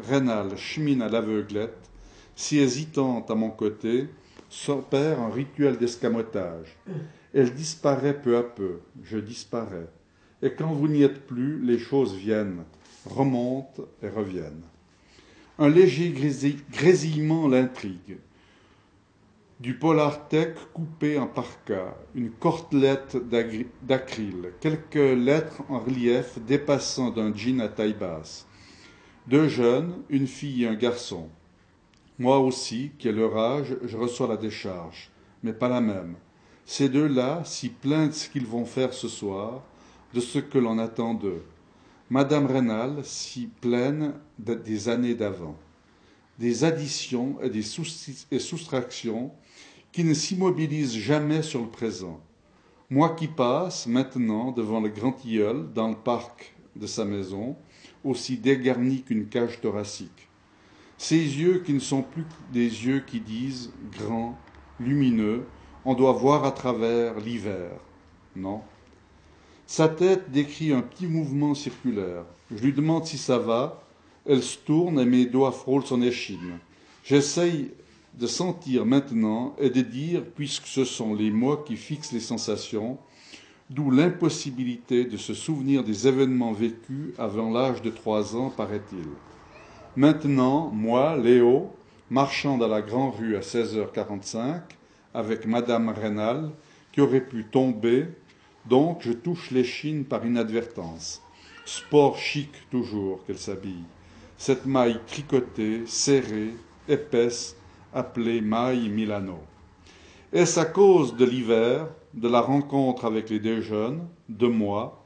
[0.06, 1.90] Rénal chemine à l'aveuglette,
[2.36, 4.10] si hésitante à mon côté,
[4.50, 6.78] s'opère un rituel d'escamotage.
[7.34, 9.88] Elle disparaît peu à peu, je disparais.
[10.42, 12.64] Et quand vous n'y êtes plus, les choses viennent,
[13.06, 14.64] remontent et reviennent.
[15.60, 16.14] Un léger
[16.72, 18.20] grésillement l'intrigue
[19.60, 23.18] du polartec coupé en parka, une cortelette
[23.82, 28.46] d'acryl, quelques lettres en relief dépassant d'un jean à taille basse.
[29.26, 31.30] Deux jeunes, une fille et un garçon.
[32.20, 35.10] Moi aussi, qui ai leur âge, je reçois la décharge,
[35.42, 36.16] mais pas la même.
[36.66, 39.64] Ces deux-là, si ce qu'ils vont faire ce soir,
[40.14, 41.44] de ce que l'on attend d'eux.
[42.10, 45.58] Madame Rénal, si pleine des années d'avant.
[46.40, 47.64] Des additions et des
[48.40, 49.32] soustractions
[49.92, 52.22] qui ne s'immobilise jamais sur le présent.
[52.90, 57.58] Moi qui passe maintenant devant le grand tilleul dans le parc de sa maison,
[58.04, 60.30] aussi dégarni qu'une cage thoracique.
[60.98, 64.38] Ces yeux qui ne sont plus des yeux qui disent grands,
[64.80, 65.46] lumineux,
[65.84, 67.72] on doit voir à travers l'hiver.
[68.36, 68.62] Non.
[69.68, 72.24] Sa tête décrit un petit mouvement circulaire.
[72.50, 73.84] Je lui demande si ça va.
[74.26, 76.60] Elle se tourne et mes doigts frôlent son échine.
[77.04, 77.72] J'essaye
[78.14, 82.98] de sentir maintenant et de dire, puisque ce sont les mots qui fixent les sensations,
[83.70, 89.06] d'où l'impossibilité de se souvenir des événements vécus avant l'âge de trois ans, paraît-il.
[89.98, 91.72] Maintenant, moi, Léo,
[92.10, 94.62] marchant dans la grande rue à 16h45,
[95.14, 96.52] avec Madame Rénal,
[96.94, 98.08] qui aurait pu tomber,
[98.68, 101.22] donc je touche l'échine par inadvertance.
[101.66, 103.84] Sport chic toujours qu'elle s'habille.
[104.38, 106.54] Cette maille tricotée, serrée,
[106.88, 107.56] épaisse,
[107.94, 109.40] appelée maille Milano.
[110.32, 115.04] Est-ce à cause de l'hiver, de la rencontre avec les deux jeunes, de moi?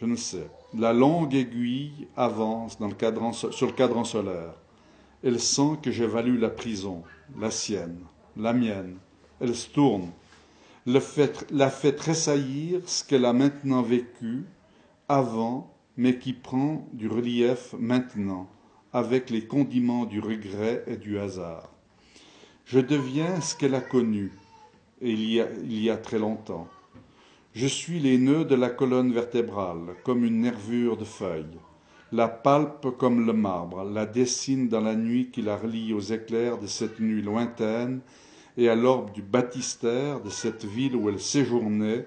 [0.00, 0.48] Je ne sais.
[0.76, 2.76] La longue aiguille avance
[3.50, 4.54] sur le cadran solaire.
[5.24, 7.02] Elle sent que j'ai valu la prison,
[7.40, 8.00] la sienne,
[8.36, 8.96] la mienne.
[9.40, 10.10] Elle se tourne,
[10.88, 14.44] la fait tressaillir ce qu'elle a maintenant vécu
[15.08, 18.48] avant, mais qui prend du relief maintenant,
[18.94, 21.70] avec les condiments du regret et du hasard.
[22.64, 24.32] Je deviens ce qu'elle a connu,
[25.02, 26.68] il y a, il y a très longtemps.
[27.54, 31.58] Je suis les nœuds de la colonne vertébrale, comme une nervure de feuilles.
[32.12, 36.58] La palpe comme le marbre, la dessine dans la nuit qui la relie aux éclairs
[36.58, 38.00] de cette nuit lointaine
[38.58, 42.06] et à l'orbe du baptistère de cette ville où elle séjournait,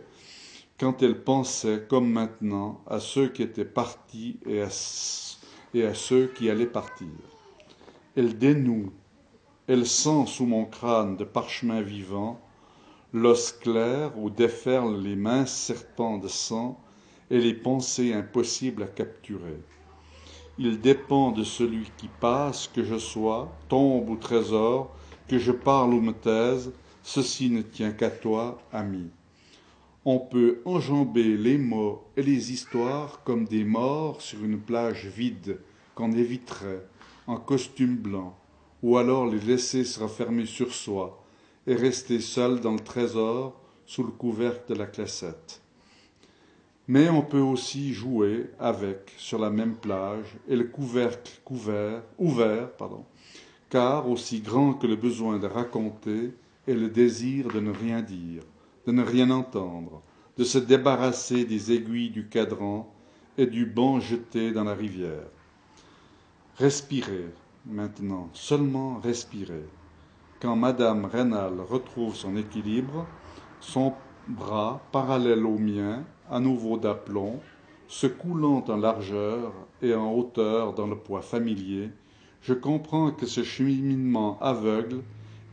[0.78, 4.68] quand elle pensait, comme maintenant, à ceux qui étaient partis et à,
[5.74, 7.08] et à ceux qui allaient partir.
[8.18, 8.92] Elle dénoue,
[9.68, 12.40] elle sent sous mon crâne de parchemin vivant
[13.14, 16.80] l'os clair où déferlent les minces serpents de sang
[17.30, 19.60] et les pensées impossibles à capturer.
[20.58, 24.96] Il dépend de celui qui passe que je sois, tombe ou trésor,
[25.32, 26.74] que je parle ou me taise,
[27.04, 29.10] ceci ne tient qu'à toi, ami.
[30.04, 35.62] On peut enjamber les mots et les histoires comme des morts sur une plage vide
[35.96, 36.86] qu'on éviterait
[37.28, 38.38] en costume blanc,
[38.84, 41.24] ou alors les laisser se refermer sur soi
[41.66, 45.62] et rester seul dans le trésor sous le couvercle de la classette.
[46.90, 52.70] Mais on peut aussi jouer avec sur la même plage et le couvercle couvert, ouvert,
[52.74, 53.06] pardon,
[53.72, 56.34] car aussi grand que le besoin de raconter
[56.68, 58.44] est le désir de ne rien dire,
[58.86, 60.04] de ne rien entendre,
[60.38, 62.94] de se débarrasser des aiguilles du cadran
[63.38, 65.30] et du banc jeté dans la rivière.
[66.58, 67.30] Respirez
[67.66, 69.66] maintenant, seulement respirez.
[70.42, 73.08] Quand Madame Rénal retrouve son équilibre,
[73.62, 73.94] son
[74.28, 77.40] bras parallèle au mien, à nouveau d'aplomb,
[77.88, 81.90] se coulant en largeur et en hauteur dans le poids familier,
[82.44, 85.02] je comprends que ce cheminement aveugle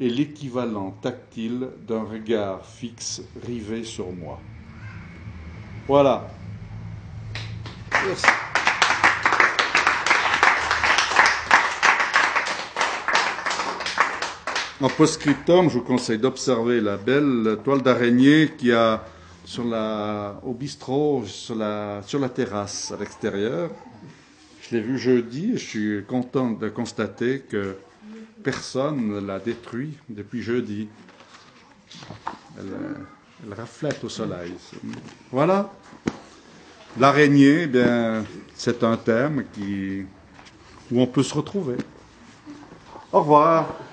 [0.00, 4.40] est l'équivalent tactile d'un regard fixe rivé sur moi.
[5.86, 6.28] Voilà.
[8.06, 8.26] Merci.
[14.80, 19.04] En post-scriptum, je vous conseille d'observer la belle toile d'araignée qui a
[19.44, 23.70] sur la, au bistrot, sur la, sur la terrasse à l'extérieur.
[24.70, 27.76] Je l'ai vu jeudi et je suis content de constater que
[28.42, 30.88] personne ne l'a détruit depuis jeudi.
[32.58, 34.52] Elle, reflète au soleil.
[35.32, 35.72] Voilà.
[36.98, 38.22] L'araignée, eh
[38.54, 40.04] c'est un thème qui,
[40.92, 41.76] où on peut se retrouver.
[43.10, 43.74] Au revoir.